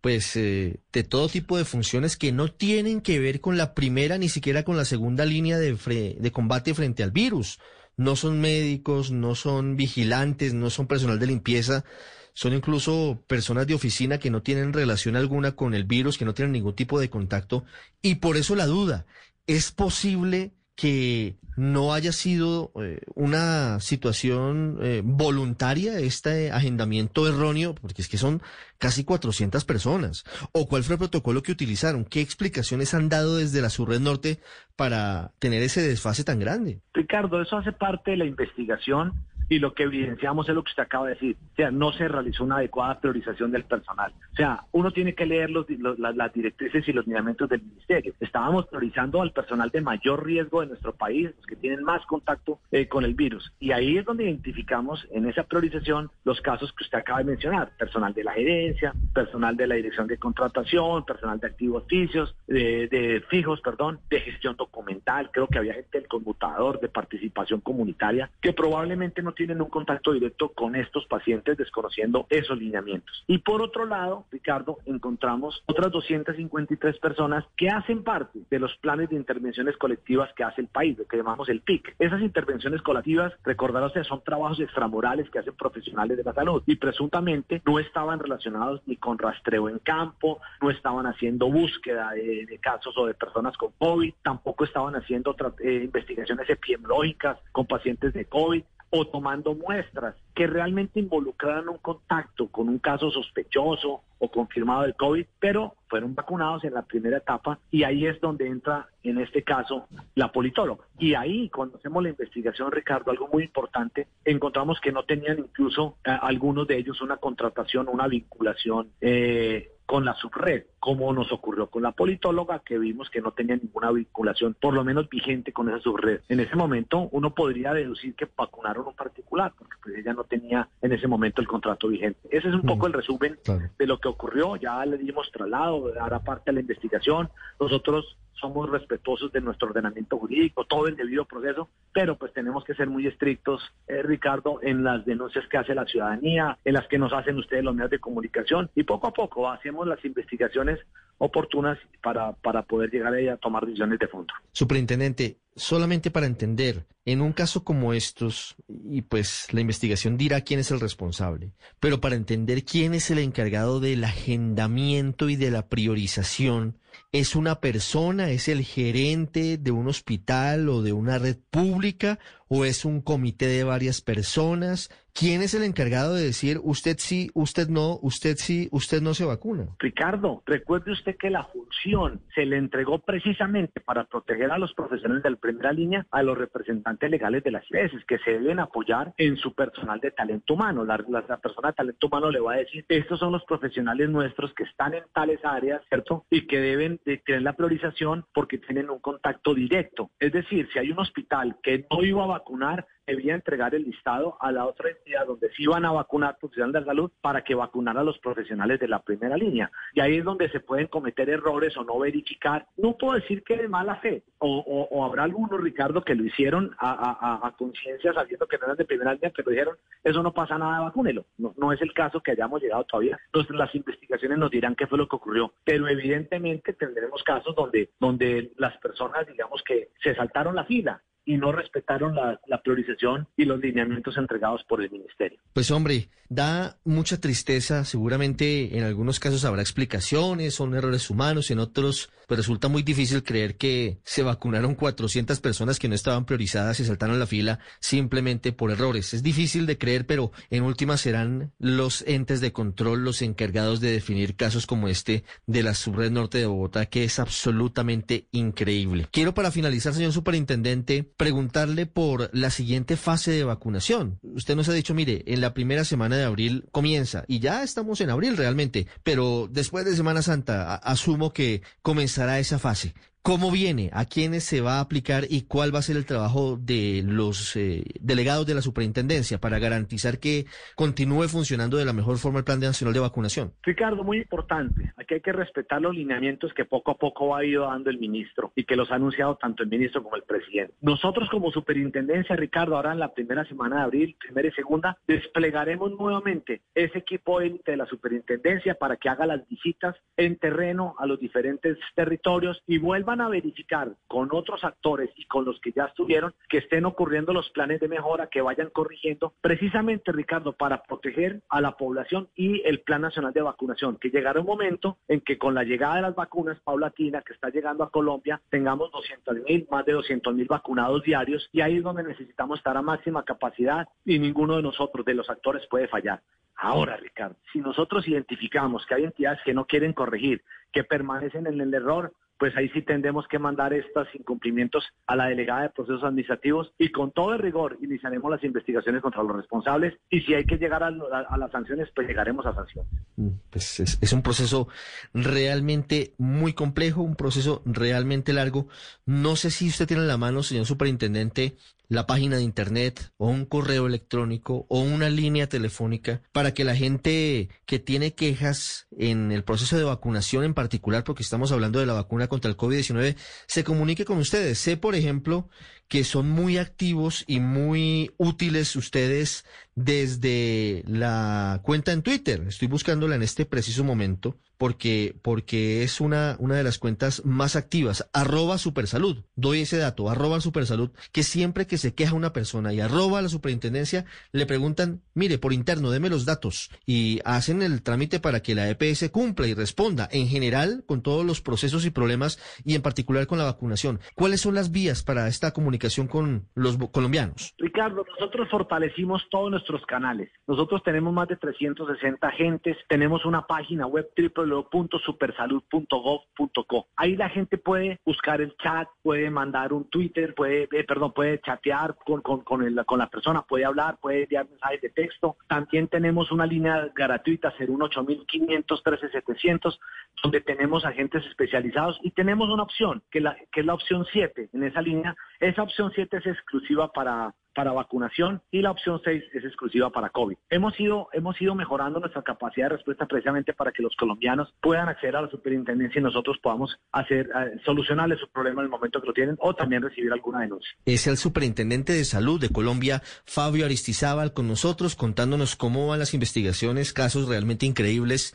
pues 0.00 0.36
eh, 0.36 0.80
de 0.92 1.02
todo 1.02 1.28
tipo 1.28 1.56
de 1.56 1.64
funciones 1.64 2.18
que 2.18 2.30
no 2.30 2.48
tienen 2.48 3.00
que 3.00 3.18
ver 3.18 3.40
con 3.40 3.56
la 3.56 3.72
primera 3.72 4.18
ni 4.18 4.28
siquiera 4.28 4.62
con 4.62 4.76
la 4.76 4.84
segunda 4.84 5.24
línea 5.24 5.56
de, 5.56 5.74
de 6.20 6.30
combate 6.30 6.74
frente 6.74 7.02
al 7.02 7.10
virus 7.10 7.58
no 7.96 8.16
son 8.16 8.40
médicos, 8.40 9.10
no 9.10 9.34
son 9.34 9.76
vigilantes, 9.76 10.54
no 10.54 10.70
son 10.70 10.86
personal 10.86 11.18
de 11.18 11.26
limpieza, 11.26 11.84
son 12.32 12.52
incluso 12.52 13.22
personas 13.26 13.66
de 13.66 13.74
oficina 13.74 14.18
que 14.18 14.30
no 14.30 14.42
tienen 14.42 14.72
relación 14.72 15.16
alguna 15.16 15.52
con 15.54 15.74
el 15.74 15.84
virus, 15.84 16.18
que 16.18 16.24
no 16.24 16.34
tienen 16.34 16.52
ningún 16.52 16.74
tipo 16.74 16.98
de 16.98 17.10
contacto. 17.10 17.64
Y 18.02 18.16
por 18.16 18.36
eso 18.36 18.56
la 18.56 18.66
duda, 18.66 19.06
¿es 19.46 19.70
posible 19.70 20.52
que 20.76 21.36
no 21.56 21.92
haya 21.92 22.12
sido 22.12 22.72
eh, 22.80 23.00
una 23.14 23.78
situación 23.80 24.78
eh, 24.82 25.02
voluntaria 25.04 25.98
este 25.98 26.50
agendamiento 26.50 27.28
erróneo, 27.28 27.74
porque 27.74 28.02
es 28.02 28.08
que 28.08 28.18
son 28.18 28.42
casi 28.78 29.04
400 29.04 29.64
personas. 29.64 30.24
¿O 30.52 30.66
cuál 30.66 30.82
fue 30.82 30.94
el 30.94 30.98
protocolo 30.98 31.42
que 31.42 31.52
utilizaron? 31.52 32.04
¿Qué 32.04 32.20
explicaciones 32.20 32.92
han 32.94 33.08
dado 33.08 33.36
desde 33.36 33.62
la 33.62 33.70
Surred 33.70 34.00
Norte 34.00 34.40
para 34.76 35.30
tener 35.38 35.62
ese 35.62 35.80
desfase 35.80 36.24
tan 36.24 36.40
grande? 36.40 36.80
Ricardo, 36.92 37.40
eso 37.40 37.56
hace 37.56 37.72
parte 37.72 38.12
de 38.12 38.16
la 38.16 38.24
investigación 38.24 39.12
y 39.48 39.58
lo 39.58 39.74
que 39.74 39.84
evidenciamos 39.84 40.48
es 40.48 40.54
lo 40.54 40.62
que 40.62 40.70
usted 40.70 40.82
acaba 40.82 41.06
de 41.06 41.14
decir. 41.14 41.36
O 41.52 41.56
sea, 41.56 41.70
no 41.70 41.92
se 41.92 42.08
realizó 42.08 42.44
una 42.44 42.56
adecuada 42.56 43.00
priorización 43.00 43.50
del 43.50 43.64
personal. 43.64 44.12
O 44.32 44.36
sea, 44.36 44.64
uno 44.72 44.90
tiene 44.90 45.14
que 45.14 45.26
leer 45.26 45.50
los, 45.50 45.66
las, 45.98 46.32
directrices 46.32 46.88
y 46.88 46.92
los 46.92 47.06
lineamientos 47.06 47.48
del 47.48 47.62
ministerio. 47.62 48.14
Estábamos 48.20 48.66
priorizando 48.66 49.22
al 49.22 49.32
personal 49.32 49.70
de 49.70 49.80
mayor 49.80 50.24
riesgo 50.24 50.60
de 50.60 50.68
nuestro 50.68 50.94
país, 50.94 51.30
los 51.36 51.46
que 51.46 51.56
tienen 51.56 51.84
más 51.84 52.04
contacto 52.06 52.58
eh, 52.72 52.88
con 52.88 53.04
el 53.04 53.14
virus. 53.14 53.52
Y 53.60 53.72
ahí 53.72 53.98
es 53.98 54.04
donde 54.04 54.24
identificamos 54.24 55.06
en 55.12 55.26
esa 55.28 55.44
priorización 55.44 56.10
los 56.24 56.40
casos 56.40 56.72
que 56.72 56.84
usted 56.84 56.98
acaba 56.98 57.18
de 57.18 57.26
mencionar. 57.26 57.72
Personal 57.76 58.14
de 58.14 58.24
la 58.24 58.32
gerencia, 58.32 58.94
personal 59.12 59.56
de 59.56 59.66
la 59.66 59.74
dirección 59.74 60.06
de 60.06 60.18
contratación, 60.18 61.04
personal 61.04 61.38
de 61.38 61.46
activos 61.46 61.84
oficios, 61.84 62.34
de, 62.46 62.88
de 62.88 63.22
fijos, 63.28 63.60
perdón, 63.60 64.00
de 64.08 64.20
gestión 64.20 64.56
documental. 64.56 65.30
Creo 65.32 65.46
que 65.46 65.58
había 65.58 65.74
gente 65.74 65.98
del 65.98 66.08
conmutador, 66.08 66.80
de 66.80 66.88
participación 66.88 67.60
comunitaria, 67.60 68.30
que 68.40 68.52
probablemente 68.52 69.22
no 69.22 69.33
tienen 69.34 69.60
un 69.60 69.68
contacto 69.68 70.12
directo 70.12 70.50
con 70.50 70.76
estos 70.76 71.06
pacientes 71.06 71.56
desconociendo 71.56 72.26
esos 72.30 72.58
lineamientos. 72.58 73.24
Y 73.26 73.38
por 73.38 73.62
otro 73.62 73.86
lado, 73.86 74.24
Ricardo, 74.30 74.78
encontramos 74.86 75.62
otras 75.66 75.90
253 75.92 76.98
personas 76.98 77.44
que 77.56 77.68
hacen 77.68 78.02
parte 78.02 78.40
de 78.50 78.58
los 78.58 78.76
planes 78.78 79.10
de 79.10 79.16
intervenciones 79.16 79.76
colectivas 79.76 80.32
que 80.34 80.44
hace 80.44 80.60
el 80.62 80.68
país, 80.68 80.98
lo 80.98 81.06
que 81.06 81.16
llamamos 81.16 81.48
el 81.48 81.60
PIC. 81.60 81.96
Esas 81.98 82.20
intervenciones 82.20 82.82
colectivas, 82.82 83.32
recordaros 83.44 83.92
que 83.92 84.04
son 84.04 84.22
trabajos 84.22 84.60
extramorales 84.60 85.28
que 85.30 85.38
hacen 85.38 85.54
profesionales 85.54 86.16
de 86.16 86.24
la 86.24 86.32
salud 86.32 86.62
y 86.66 86.76
presuntamente 86.76 87.62
no 87.66 87.78
estaban 87.78 88.18
relacionados 88.18 88.80
ni 88.86 88.96
con 88.96 89.18
rastreo 89.18 89.68
en 89.68 89.78
campo, 89.78 90.40
no 90.60 90.70
estaban 90.70 91.06
haciendo 91.06 91.50
búsqueda 91.50 92.10
de, 92.12 92.58
casos 92.62 92.96
o 92.96 93.06
de 93.06 93.14
personas 93.14 93.56
con 93.56 93.72
COVID, 93.78 94.14
tampoco 94.22 94.64
estaban 94.64 94.94
haciendo 94.94 95.36
eh, 95.60 95.82
investigaciones 95.84 96.48
epidemiológicas 96.48 97.38
con 97.52 97.66
pacientes 97.66 98.12
de 98.14 98.24
COVID 98.26 98.62
o 98.96 99.04
tomando 99.06 99.56
muestras 99.56 100.14
que 100.36 100.46
realmente 100.46 101.00
involucraran 101.00 101.68
un 101.68 101.78
contacto 101.78 102.46
con 102.46 102.68
un 102.68 102.78
caso 102.78 103.10
sospechoso 103.10 104.02
o 104.18 104.30
confirmado 104.30 104.82
del 104.82 104.94
COVID, 104.94 105.26
pero 105.40 105.74
fueron 105.88 106.14
vacunados 106.14 106.62
en 106.62 106.74
la 106.74 106.82
primera 106.82 107.16
etapa 107.16 107.58
y 107.72 107.82
ahí 107.82 108.06
es 108.06 108.20
donde 108.20 108.46
entra, 108.46 108.86
en 109.02 109.18
este 109.18 109.42
caso, 109.42 109.88
la 110.14 110.30
politóloga. 110.30 110.84
Y 110.96 111.14
ahí, 111.14 111.48
cuando 111.50 111.76
hacemos 111.76 112.04
la 112.04 112.10
investigación, 112.10 112.70
Ricardo, 112.70 113.10
algo 113.10 113.26
muy 113.26 113.42
importante, 113.42 114.06
encontramos 114.24 114.80
que 114.80 114.92
no 114.92 115.02
tenían 115.02 115.40
incluso 115.40 115.96
eh, 116.04 116.16
algunos 116.22 116.68
de 116.68 116.78
ellos 116.78 117.02
una 117.02 117.16
contratación, 117.16 117.88
una 117.88 118.06
vinculación 118.06 118.90
eh, 119.00 119.72
con 119.86 120.04
la 120.04 120.14
subred, 120.14 120.64
como 120.84 121.14
nos 121.14 121.32
ocurrió 121.32 121.68
con 121.68 121.82
la 121.82 121.92
politóloga, 121.92 122.58
que 122.58 122.78
vimos 122.78 123.08
que 123.08 123.22
no 123.22 123.30
tenía 123.30 123.56
ninguna 123.56 123.90
vinculación, 123.90 124.54
por 124.60 124.74
lo 124.74 124.84
menos 124.84 125.08
vigente 125.08 125.50
con 125.50 125.70
esa 125.70 125.80
subred. 125.80 126.20
En 126.28 126.40
ese 126.40 126.56
momento 126.56 127.08
uno 127.12 127.34
podría 127.34 127.72
deducir 127.72 128.14
que 128.14 128.28
vacunaron 128.36 128.88
un 128.88 128.94
particular, 128.94 129.54
porque 129.56 129.76
pues 129.82 129.96
ella 129.96 130.12
no 130.12 130.24
tenía 130.24 130.68
en 130.82 130.92
ese 130.92 131.08
momento 131.08 131.40
el 131.40 131.48
contrato 131.48 131.88
vigente. 131.88 132.20
Ese 132.30 132.48
es 132.48 132.54
un 132.54 132.64
poco 132.64 132.86
el 132.86 132.92
resumen 132.92 133.38
de 133.78 133.86
lo 133.86 133.98
que 133.98 134.08
ocurrió, 134.08 134.56
ya 134.56 134.84
le 134.84 134.98
dimos 134.98 135.32
traslado, 135.32 135.90
hará 135.98 136.18
parte 136.18 136.50
de 136.50 136.56
la 136.56 136.60
investigación. 136.60 137.30
Nosotros 137.58 138.18
somos 138.44 138.68
respetuosos 138.68 139.32
de 139.32 139.40
nuestro 139.40 139.68
ordenamiento 139.68 140.18
jurídico, 140.18 140.66
todo 140.66 140.86
el 140.86 140.96
debido 140.96 141.24
proceso, 141.24 141.70
pero 141.94 142.16
pues 142.16 142.32
tenemos 142.34 142.62
que 142.64 142.74
ser 142.74 142.88
muy 142.88 143.06
estrictos, 143.06 143.62
eh, 143.88 144.02
Ricardo, 144.02 144.58
en 144.62 144.84
las 144.84 145.06
denuncias 145.06 145.46
que 145.48 145.56
hace 145.56 145.74
la 145.74 145.86
ciudadanía, 145.86 146.58
en 146.64 146.74
las 146.74 146.86
que 146.88 146.98
nos 146.98 147.12
hacen 147.14 147.38
ustedes 147.38 147.64
los 147.64 147.74
medios 147.74 147.90
de 147.90 148.00
comunicación 148.00 148.68
y 148.74 148.82
poco 148.82 149.08
a 149.08 149.12
poco 149.14 149.50
hacemos 149.50 149.86
las 149.86 150.04
investigaciones 150.04 150.73
oportunas 151.18 151.78
para, 152.02 152.32
para 152.32 152.62
poder 152.62 152.90
llegar 152.90 153.14
a, 153.14 153.34
a 153.34 153.36
tomar 153.36 153.64
decisiones 153.64 153.98
de 153.98 154.08
fondo. 154.08 154.32
Superintendente, 154.52 155.38
solamente 155.56 156.10
para 156.10 156.26
entender, 156.26 156.86
en 157.04 157.20
un 157.20 157.32
caso 157.32 157.64
como 157.64 157.92
estos, 157.92 158.56
y 158.68 159.02
pues 159.02 159.52
la 159.52 159.60
investigación 159.60 160.16
dirá 160.16 160.40
quién 160.42 160.60
es 160.60 160.70
el 160.70 160.80
responsable, 160.80 161.52
pero 161.80 162.00
para 162.00 162.16
entender 162.16 162.64
quién 162.64 162.94
es 162.94 163.10
el 163.10 163.18
encargado 163.18 163.80
del 163.80 164.04
agendamiento 164.04 165.28
y 165.28 165.36
de 165.36 165.50
la 165.50 165.68
priorización, 165.68 166.78
¿es 167.12 167.36
una 167.36 167.60
persona, 167.60 168.30
es 168.30 168.48
el 168.48 168.62
gerente 168.62 169.56
de 169.58 169.70
un 169.70 169.88
hospital 169.88 170.68
o 170.68 170.82
de 170.82 170.92
una 170.92 171.18
red 171.18 171.36
pública 171.50 172.18
o 172.48 172.64
es 172.64 172.84
un 172.84 173.00
comité 173.00 173.46
de 173.46 173.64
varias 173.64 174.00
personas? 174.00 174.90
¿Quién 175.16 175.42
es 175.42 175.54
el 175.54 175.62
encargado 175.62 176.16
de 176.16 176.24
decir 176.24 176.58
usted 176.64 176.96
sí, 176.98 177.30
usted 177.34 177.68
no, 177.68 178.00
usted 178.02 178.34
sí, 178.36 178.68
usted 178.72 179.00
no 179.00 179.14
se 179.14 179.24
vacuna? 179.24 179.68
Ricardo, 179.78 180.42
recuerde 180.44 180.90
usted 180.90 181.16
que 181.16 181.30
la 181.30 181.44
función 181.44 182.20
se 182.34 182.44
le 182.44 182.56
entregó 182.56 182.98
precisamente 182.98 183.80
para 183.80 184.06
proteger 184.06 184.50
a 184.50 184.58
los 184.58 184.74
profesionales 184.74 185.22
de 185.22 185.30
la 185.30 185.36
primera 185.36 185.72
línea 185.72 186.04
a 186.10 186.24
los 186.24 186.36
representantes 186.36 187.08
legales 187.08 187.44
de 187.44 187.52
las 187.52 187.62
IPS, 187.70 188.04
que 188.08 188.18
se 188.18 188.32
deben 188.32 188.58
apoyar 188.58 189.14
en 189.16 189.36
su 189.36 189.54
personal 189.54 190.00
de 190.00 190.10
talento 190.10 190.54
humano. 190.54 190.84
La, 190.84 190.98
persona 190.98 191.68
de 191.68 191.74
talento 191.74 192.08
humano 192.08 192.32
le 192.32 192.40
va 192.40 192.54
a 192.54 192.56
decir, 192.56 192.84
estos 192.88 193.20
son 193.20 193.30
los 193.30 193.44
profesionales 193.44 194.10
nuestros 194.10 194.52
que 194.54 194.64
están 194.64 194.94
en 194.94 195.04
tales 195.12 195.38
áreas, 195.44 195.80
¿cierto? 195.88 196.26
Y 196.28 196.48
que 196.48 196.58
deben 196.58 196.98
tener 196.98 197.42
la 197.42 197.52
priorización 197.52 198.24
porque 198.34 198.58
tienen 198.58 198.90
un 198.90 198.98
contacto 198.98 199.54
directo. 199.54 200.10
Es 200.18 200.32
decir, 200.32 200.68
si 200.72 200.80
hay 200.80 200.90
un 200.90 200.98
hospital 200.98 201.56
que 201.62 201.86
no 201.88 202.02
iba 202.02 202.24
a 202.24 202.26
vacunar 202.38 202.86
debía 203.06 203.34
entregar 203.34 203.74
el 203.74 203.84
listado 203.84 204.36
a 204.40 204.50
la 204.50 204.66
otra 204.66 204.90
entidad 204.90 205.26
donde 205.26 205.50
sí 205.50 205.64
iban 205.64 205.84
a 205.84 205.92
vacunar 205.92 206.38
profesionales 206.38 206.82
de 206.82 206.86
salud 206.86 207.10
para 207.20 207.42
que 207.42 207.54
vacunara 207.54 208.00
a 208.00 208.04
los 208.04 208.18
profesionales 208.18 208.80
de 208.80 208.88
la 208.88 209.00
primera 209.00 209.36
línea. 209.36 209.70
Y 209.92 210.00
ahí 210.00 210.16
es 210.16 210.24
donde 210.24 210.48
se 210.50 210.60
pueden 210.60 210.86
cometer 210.86 211.28
errores 211.28 211.76
o 211.76 211.84
no 211.84 211.98
verificar. 211.98 212.66
No 212.76 212.96
puedo 212.96 213.14
decir 213.14 213.42
que 213.42 213.56
de 213.56 213.68
mala 213.68 213.96
fe, 213.96 214.22
o, 214.38 215.04
habrá 215.04 215.24
algunos, 215.24 215.60
Ricardo, 215.60 216.02
que 216.02 216.14
lo 216.14 216.24
hicieron 216.24 216.74
a, 216.78 217.52
conciencia 217.58 218.12
sabiendo 218.12 218.46
que 218.46 218.58
no 218.58 218.64
eran 218.64 218.76
de 218.76 218.84
primera 218.84 219.14
línea, 219.14 219.32
pero 219.34 219.50
dijeron, 219.50 219.76
eso 220.02 220.22
no 220.22 220.32
pasa 220.32 220.58
nada, 220.58 220.80
vacúnelo. 220.80 221.26
No, 221.38 221.54
no 221.56 221.72
es 221.72 221.80
el 221.82 221.92
caso 221.92 222.20
que 222.20 222.32
hayamos 222.32 222.62
llegado 222.62 222.84
todavía. 222.84 223.18
Entonces 223.26 223.54
las 223.56 223.74
investigaciones 223.74 224.38
nos 224.38 224.50
dirán 224.50 224.74
qué 224.74 224.86
fue 224.86 224.98
lo 224.98 225.08
que 225.08 225.16
ocurrió. 225.16 225.52
Pero 225.64 225.88
evidentemente 225.88 226.72
tendremos 226.72 227.22
casos 227.22 227.54
donde, 227.54 227.90
donde 227.98 228.52
las 228.56 228.76
personas, 228.78 229.26
digamos 229.26 229.62
que 229.62 229.90
se 230.02 230.14
saltaron 230.14 230.54
la 230.54 230.64
fila 230.64 231.00
y 231.24 231.36
no 231.36 231.52
respetaron 231.52 232.14
la, 232.14 232.38
priorización 232.62 233.28
y 233.36 233.44
los 233.44 233.60
lineamientos 233.60 234.16
entregados 234.16 234.62
por 234.64 234.82
el 234.82 234.90
ministerio. 234.90 235.38
Pues 235.52 235.70
hombre, 235.70 236.08
da 236.28 236.78
mucha 236.84 237.20
tristeza, 237.20 237.84
seguramente 237.84 238.78
en 238.78 238.84
algunos 238.84 239.20
casos 239.20 239.44
habrá 239.44 239.60
explicaciones, 239.60 240.54
son 240.54 240.74
errores 240.74 241.10
humanos, 241.10 241.50
en 241.50 241.58
otros 241.58 242.10
pues 242.26 242.38
resulta 242.38 242.68
muy 242.68 242.82
difícil 242.82 243.22
creer 243.22 243.56
que 243.56 243.98
se 244.04 244.22
vacunaron 244.22 244.74
400 244.74 245.40
personas 245.40 245.78
que 245.78 245.88
no 245.88 245.94
estaban 245.94 246.24
priorizadas 246.24 246.80
y 246.80 246.84
saltaron 246.84 247.18
la 247.18 247.26
fila 247.26 247.58
simplemente 247.80 248.52
por 248.52 248.70
errores. 248.70 249.14
Es 249.14 249.22
difícil 249.22 249.66
de 249.66 249.78
creer, 249.78 250.06
pero 250.06 250.32
en 250.50 250.62
última 250.62 250.96
serán 250.96 251.52
los 251.58 252.02
entes 252.06 252.40
de 252.40 252.52
control 252.52 253.04
los 253.04 253.22
encargados 253.22 253.80
de 253.80 253.92
definir 253.92 254.36
casos 254.36 254.66
como 254.66 254.88
este 254.88 255.24
de 255.46 255.62
la 255.62 255.74
subred 255.74 256.10
norte 256.10 256.38
de 256.38 256.46
Bogotá, 256.46 256.86
que 256.86 257.04
es 257.04 257.18
absolutamente 257.18 258.28
increíble. 258.32 259.06
Quiero 259.10 259.34
para 259.34 259.50
finalizar, 259.50 259.92
señor 259.92 260.12
superintendente, 260.12 261.04
preguntarle 261.16 261.86
por 261.86 262.30
la 262.32 262.50
siguiente 262.50 262.96
fase 262.96 263.30
de 263.30 263.44
vacunación. 263.44 264.18
Usted 264.22 264.56
nos 264.56 264.68
ha 264.68 264.72
dicho, 264.72 264.94
mire, 264.94 265.22
en 265.26 265.40
la 265.40 265.54
primera 265.54 265.84
semana 265.84 266.16
de 266.16 266.24
abril 266.24 266.66
comienza, 266.72 267.24
y 267.28 267.38
ya 267.38 267.62
estamos 267.62 268.00
en 268.00 268.10
abril 268.10 268.36
realmente, 268.36 268.86
pero 269.02 269.48
después 269.50 269.84
de 269.84 269.96
Semana 269.96 270.22
Santa 270.22 270.74
asumo 270.74 271.32
que 271.32 271.62
comenzará 271.82 272.38
esa 272.38 272.58
fase. 272.58 272.94
¿Cómo 273.26 273.50
viene? 273.50 273.88
¿A 273.94 274.04
quiénes 274.04 274.44
se 274.44 274.60
va 274.60 274.74
a 274.74 274.80
aplicar 274.80 275.24
y 275.30 275.46
cuál 275.46 275.74
va 275.74 275.78
a 275.78 275.82
ser 275.82 275.96
el 275.96 276.04
trabajo 276.04 276.58
de 276.60 277.02
los 277.06 277.56
eh, 277.56 277.82
delegados 277.98 278.44
de 278.44 278.52
la 278.52 278.60
superintendencia 278.60 279.38
para 279.38 279.58
garantizar 279.58 280.18
que 280.18 280.44
continúe 280.76 281.22
funcionando 281.28 281.78
de 281.78 281.86
la 281.86 281.94
mejor 281.94 282.18
forma 282.18 282.40
el 282.40 282.44
Plan 282.44 282.60
Nacional 282.60 282.92
de 282.92 283.00
Vacunación? 283.00 283.54
Ricardo, 283.62 284.04
muy 284.04 284.18
importante. 284.18 284.92
Aquí 284.98 285.14
hay 285.14 285.22
que 285.22 285.32
respetar 285.32 285.80
los 285.80 285.94
lineamientos 285.94 286.52
que 286.52 286.66
poco 286.66 286.90
a 286.90 286.98
poco 286.98 287.34
ha 287.34 287.42
ido 287.42 287.64
dando 287.64 287.88
el 287.88 287.96
ministro 287.96 288.52
y 288.54 288.64
que 288.64 288.76
los 288.76 288.90
ha 288.90 288.96
anunciado 288.96 289.36
tanto 289.36 289.62
el 289.62 289.70
ministro 289.70 290.02
como 290.02 290.16
el 290.16 290.24
presidente. 290.24 290.74
Nosotros 290.82 291.30
como 291.30 291.50
superintendencia, 291.50 292.36
Ricardo, 292.36 292.76
ahora 292.76 292.92
en 292.92 292.98
la 292.98 293.14
primera 293.14 293.46
semana 293.46 293.76
de 293.76 293.82
abril, 293.84 294.16
primera 294.18 294.48
y 294.48 294.52
segunda, 294.52 294.98
desplegaremos 295.08 295.92
nuevamente 295.92 296.60
ese 296.74 296.98
equipo 296.98 297.40
de 297.40 297.76
la 297.78 297.86
superintendencia 297.86 298.74
para 298.74 298.98
que 298.98 299.08
haga 299.08 299.24
las 299.24 299.48
visitas 299.48 299.96
en 300.18 300.36
terreno 300.36 300.94
a 300.98 301.06
los 301.06 301.18
diferentes 301.18 301.78
territorios 301.94 302.62
y 302.66 302.76
vuelva 302.76 303.13
a 303.20 303.28
verificar 303.28 303.92
con 304.06 304.28
otros 304.32 304.64
actores 304.64 305.10
y 305.16 305.24
con 305.26 305.44
los 305.44 305.60
que 305.60 305.72
ya 305.72 305.84
estuvieron 305.84 306.34
que 306.48 306.58
estén 306.58 306.84
ocurriendo 306.84 307.32
los 307.32 307.50
planes 307.50 307.80
de 307.80 307.88
mejora, 307.88 308.28
que 308.28 308.42
vayan 308.42 308.70
corrigiendo, 308.70 309.34
precisamente, 309.40 310.12
Ricardo, 310.12 310.52
para 310.52 310.82
proteger 310.82 311.42
a 311.48 311.60
la 311.60 311.76
población 311.76 312.28
y 312.34 312.62
el 312.66 312.80
Plan 312.80 313.02
Nacional 313.02 313.32
de 313.32 313.42
Vacunación, 313.42 313.96
que 313.96 314.10
llegará 314.10 314.40
un 314.40 314.46
momento 314.46 314.98
en 315.08 315.20
que 315.20 315.38
con 315.38 315.54
la 315.54 315.64
llegada 315.64 315.96
de 315.96 316.02
las 316.02 316.14
vacunas 316.14 316.60
paulatina 316.60 317.22
que 317.22 317.32
está 317.32 317.50
llegando 317.50 317.84
a 317.84 317.90
Colombia, 317.90 318.40
tengamos 318.50 318.90
200 318.92 319.36
mil, 319.44 319.66
más 319.70 319.84
de 319.84 319.92
200 319.92 320.34
mil 320.34 320.46
vacunados 320.46 321.02
diarios 321.02 321.48
y 321.52 321.60
ahí 321.60 321.76
es 321.76 321.82
donde 321.82 322.02
necesitamos 322.02 322.58
estar 322.58 322.76
a 322.76 322.82
máxima 322.82 323.24
capacidad 323.24 323.88
y 324.04 324.18
ninguno 324.18 324.56
de 324.56 324.62
nosotros, 324.62 325.04
de 325.04 325.14
los 325.14 325.28
actores, 325.30 325.66
puede 325.68 325.88
fallar. 325.88 326.20
Ahora, 326.56 326.96
Ricardo, 326.96 327.36
si 327.52 327.58
nosotros 327.58 328.06
identificamos 328.06 328.86
que 328.86 328.94
hay 328.94 329.04
entidades 329.04 329.40
que 329.44 329.54
no 329.54 329.66
quieren 329.66 329.92
corregir, 329.92 330.42
que 330.72 330.84
permanecen 330.84 331.46
en 331.46 331.60
el 331.60 331.74
error, 331.74 332.12
pues 332.38 332.56
ahí 332.56 332.68
sí 332.70 332.82
tendremos 332.82 333.26
que 333.28 333.38
mandar 333.38 333.72
estos 333.72 334.08
incumplimientos 334.14 334.84
a 335.06 335.16
la 335.16 335.26
delegada 335.26 335.62
de 335.62 335.70
procesos 335.70 336.02
administrativos 336.02 336.72
y 336.78 336.90
con 336.90 337.12
todo 337.12 337.32
el 337.32 337.38
rigor 337.38 337.78
iniciaremos 337.80 338.30
las 338.30 338.42
investigaciones 338.44 339.02
contra 339.02 339.22
los 339.22 339.36
responsables 339.36 339.94
y 340.10 340.20
si 340.22 340.34
hay 340.34 340.44
que 340.44 340.56
llegar 340.56 340.82
a, 340.82 340.90
las 340.90 341.50
sanciones, 341.52 341.88
pues 341.94 342.08
llegaremos 342.08 342.44
a 342.46 342.54
sanciones. 342.54 342.90
Mm, 343.16 343.28
pues 343.50 343.80
es, 343.80 343.98
es, 344.00 344.12
un 344.12 344.22
proceso 344.22 344.68
realmente 345.12 346.12
muy 346.18 346.52
complejo, 346.52 347.02
un 347.02 347.16
proceso 347.16 347.62
realmente 347.64 348.32
largo. 348.32 348.68
No 349.06 349.36
sé 349.36 349.50
si 349.50 349.68
usted 349.68 349.86
tiene 349.86 350.02
en 350.02 350.08
la 350.08 350.16
mano, 350.16 350.42
señor 350.42 350.66
superintendente, 350.66 351.56
la 351.88 352.06
página 352.06 352.36
de 352.36 352.42
internet 352.42 353.12
o 353.16 353.28
un 353.28 353.44
correo 353.44 353.86
electrónico 353.86 354.66
o 354.68 354.80
una 354.80 355.10
línea 355.10 355.48
telefónica 355.48 356.22
para 356.32 356.54
que 356.54 356.64
la 356.64 356.76
gente 356.76 357.50
que 357.66 357.78
tiene 357.78 358.14
quejas 358.14 358.86
en 358.96 359.32
el 359.32 359.44
proceso 359.44 359.76
de 359.76 359.84
vacunación 359.84 360.44
en 360.44 360.54
particular, 360.54 361.04
porque 361.04 361.22
estamos 361.22 361.52
hablando 361.52 361.80
de 361.80 361.86
la 361.86 361.92
vacuna 361.92 362.28
contra 362.28 362.50
el 362.50 362.56
COVID-19, 362.56 363.16
se 363.46 363.64
comunique 363.64 364.04
con 364.04 364.18
ustedes. 364.18 364.58
Sé, 364.58 364.76
por 364.76 364.94
ejemplo, 364.94 365.48
que 365.88 366.04
son 366.04 366.30
muy 366.30 366.58
activos 366.58 367.24
y 367.26 367.40
muy 367.40 368.12
útiles 368.16 368.74
ustedes 368.76 369.44
desde 369.74 370.84
la 370.86 371.60
cuenta 371.62 371.92
en 371.92 372.02
Twitter. 372.02 372.44
Estoy 372.48 372.68
buscándola 372.68 373.16
en 373.16 373.22
este 373.22 373.44
preciso 373.44 373.84
momento 373.84 374.38
porque, 374.56 375.16
porque 375.22 375.82
es 375.82 376.00
una, 376.00 376.36
una 376.38 376.54
de 376.56 376.62
las 376.62 376.78
cuentas 376.78 377.22
más 377.24 377.56
activas. 377.56 378.08
Arroba 378.12 378.58
Supersalud. 378.58 379.24
Doy 379.36 379.60
ese 379.60 379.76
dato, 379.76 380.08
arroba 380.08 380.40
Supersalud, 380.40 380.90
que 381.12 381.22
siempre 381.22 381.66
que 381.66 381.78
se 381.78 381.94
queja 381.94 382.14
una 382.14 382.32
persona 382.32 382.72
y 382.72 382.80
arroba 382.80 383.18
a 383.18 383.22
la 383.22 383.28
superintendencia, 383.28 384.04
le 384.32 384.46
preguntan, 384.46 385.02
mire, 385.12 385.38
por 385.38 385.52
interno, 385.52 385.90
deme 385.90 386.08
los 386.08 386.24
datos 386.24 386.70
y 386.86 387.20
hacen 387.24 387.62
el 387.62 387.82
trámite 387.82 388.20
para 388.20 388.40
que 388.40 388.54
la 388.54 388.70
EPS 388.70 389.10
cumpla 389.10 389.48
y 389.48 389.54
responda 389.54 390.08
en 390.10 390.28
general 390.28 390.84
con 390.86 391.02
todos 391.02 391.26
los 391.26 391.40
procesos 391.40 391.84
y 391.84 391.90
problemas 391.90 392.38
y 392.64 392.74
en 392.74 392.82
particular 392.82 393.26
con 393.26 393.38
la 393.38 393.44
vacunación. 393.44 394.00
¿Cuáles 394.14 394.40
son 394.40 394.54
las 394.54 394.70
vías 394.70 395.02
para 395.02 395.28
esta 395.28 395.52
comunicación 395.74 396.06
con 396.06 396.46
los 396.54 396.78
colombianos? 396.92 397.52
Ricardo, 397.58 398.06
nosotros 398.08 398.48
fortalecimos 398.50 399.26
todos 399.30 399.50
nuestros 399.50 399.84
canales. 399.86 400.30
Nosotros 400.46 400.84
tenemos 400.84 401.12
más 401.12 401.26
de 401.28 401.36
360 401.36 402.26
agentes, 402.26 402.78
tenemos 402.88 403.24
una 403.24 403.46
página 403.46 403.86
web 403.86 404.08
www.supersalud.gov.co. 404.16 406.86
Ahí 406.96 407.16
la 407.16 407.28
gente 407.28 407.58
puede 407.58 408.00
buscar 408.04 408.40
el 408.40 408.56
chat, 408.56 408.88
puede 409.02 409.28
mandar 409.30 409.72
un 409.72 409.90
Twitter, 409.90 410.32
puede, 410.34 410.68
eh, 410.70 410.84
perdón, 410.86 411.12
puede 411.12 411.40
chatear 411.40 411.96
con, 412.04 412.22
con, 412.22 412.42
con, 412.42 412.62
el, 412.62 412.86
con 412.86 413.00
la 413.00 413.08
persona, 413.08 413.42
puede 413.42 413.64
hablar, 413.64 413.98
puede 414.00 414.22
enviar 414.22 414.48
mensajes 414.48 414.80
de 414.80 414.90
texto. 414.90 415.36
También 415.48 415.88
tenemos 415.88 416.30
una 416.30 416.46
línea 416.46 416.88
gratuita, 416.94 417.52
018 417.58 418.04
13700 418.04 419.80
donde 420.22 420.40
tenemos 420.40 420.84
agentes 420.84 421.26
especializados 421.26 421.98
y 422.02 422.12
tenemos 422.12 422.48
una 422.48 422.62
opción, 422.62 423.02
que, 423.10 423.20
la, 423.20 423.36
que 423.52 423.60
es 423.60 423.66
la 423.66 423.74
opción 423.74 424.06
7 424.12 424.50
en 424.52 424.62
esa 424.62 424.80
línea. 424.80 425.16
Esa 425.40 425.63
opción 425.64 425.92
7 425.94 426.16
es 426.18 426.26
exclusiva 426.26 426.92
para, 426.92 427.34
para 427.54 427.72
vacunación 427.72 428.42
y 428.50 428.60
la 428.60 428.70
opción 428.70 429.00
6 429.02 429.22
es 429.32 429.44
exclusiva 429.44 429.90
para 429.90 430.10
COVID. 430.10 430.36
Hemos 430.50 430.78
ido, 430.78 431.08
hemos 431.12 431.40
ido 431.40 431.54
mejorando 431.54 432.00
nuestra 432.00 432.22
capacidad 432.22 432.66
de 432.66 432.76
respuesta 432.76 433.06
precisamente 433.06 433.52
para 433.52 433.72
que 433.72 433.82
los 433.82 433.94
colombianos 433.96 434.52
puedan 434.60 434.88
acceder 434.88 435.16
a 435.16 435.22
la 435.22 435.30
superintendencia 435.30 436.00
y 436.00 436.02
nosotros 436.02 436.38
podamos 436.42 436.76
hacer 436.92 437.26
eh, 437.26 437.58
solucionarles 437.64 438.20
su 438.20 438.28
problema 438.28 438.60
en 438.60 438.66
el 438.66 438.70
momento 438.70 439.00
que 439.00 439.06
lo 439.06 439.12
tienen 439.12 439.36
o 439.40 439.54
también 439.54 439.82
recibir 439.82 440.12
alguna 440.12 440.40
denuncia. 440.40 440.70
Es 440.84 441.06
el 441.06 441.16
superintendente 441.16 441.92
de 441.92 442.04
salud 442.04 442.40
de 442.40 442.50
Colombia, 442.50 443.02
Fabio 443.24 443.64
Aristizábal, 443.64 444.32
con 444.32 444.48
nosotros 444.48 444.96
contándonos 444.96 445.56
cómo 445.56 445.88
van 445.88 445.98
las 445.98 446.14
investigaciones, 446.14 446.92
casos 446.92 447.28
realmente 447.28 447.66
increíbles 447.66 448.34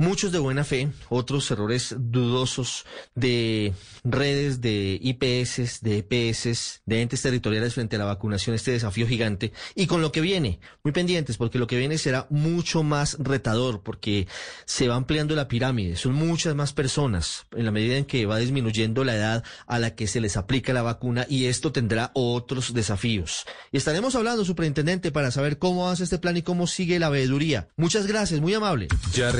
muchos 0.00 0.32
de 0.32 0.38
buena 0.38 0.64
fe, 0.64 0.88
otros 1.10 1.50
errores 1.50 1.94
dudosos 1.98 2.86
de 3.14 3.74
redes, 4.02 4.62
de 4.62 4.98
IPS, 5.00 5.82
de 5.82 5.98
EPS, 5.98 6.80
de 6.86 7.02
entes 7.02 7.20
territoriales 7.20 7.74
frente 7.74 7.96
a 7.96 7.98
la 7.98 8.06
vacunación, 8.06 8.56
este 8.56 8.70
desafío 8.72 9.06
gigante. 9.06 9.52
Y 9.74 9.86
con 9.86 10.00
lo 10.00 10.10
que 10.10 10.22
viene, 10.22 10.58
muy 10.82 10.92
pendientes, 10.92 11.36
porque 11.36 11.58
lo 11.58 11.66
que 11.66 11.76
viene 11.76 11.98
será 11.98 12.26
mucho 12.30 12.82
más 12.82 13.18
retador, 13.18 13.82
porque 13.82 14.26
se 14.64 14.88
va 14.88 14.94
ampliando 14.94 15.36
la 15.36 15.48
pirámide, 15.48 15.96
son 15.96 16.14
muchas 16.14 16.54
más 16.54 16.72
personas 16.72 17.46
en 17.54 17.66
la 17.66 17.70
medida 17.70 17.96
en 17.98 18.06
que 18.06 18.24
va 18.24 18.38
disminuyendo 18.38 19.04
la 19.04 19.16
edad 19.16 19.44
a 19.66 19.78
la 19.78 19.94
que 19.94 20.06
se 20.06 20.22
les 20.22 20.38
aplica 20.38 20.72
la 20.72 20.80
vacuna 20.80 21.26
y 21.28 21.44
esto 21.44 21.72
tendrá 21.72 22.10
otros 22.14 22.72
desafíos. 22.72 23.44
Y 23.70 23.76
estaremos 23.76 24.14
hablando, 24.14 24.46
superintendente, 24.46 25.12
para 25.12 25.30
saber 25.30 25.58
cómo 25.58 25.90
hace 25.90 26.04
este 26.04 26.18
plan 26.18 26.38
y 26.38 26.42
cómo 26.42 26.66
sigue 26.66 26.98
la 26.98 27.10
veeduría. 27.10 27.68
Muchas 27.76 28.06
gracias, 28.06 28.40
muy 28.40 28.54
amable. 28.54 28.88
Ya 29.12 29.30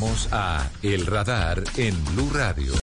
regresamos 0.00 0.28
a 0.32 0.70
El 0.82 1.06
Radar 1.06 1.62
en 1.76 1.94
Blue 2.06 2.30
Radio. 2.32 2.72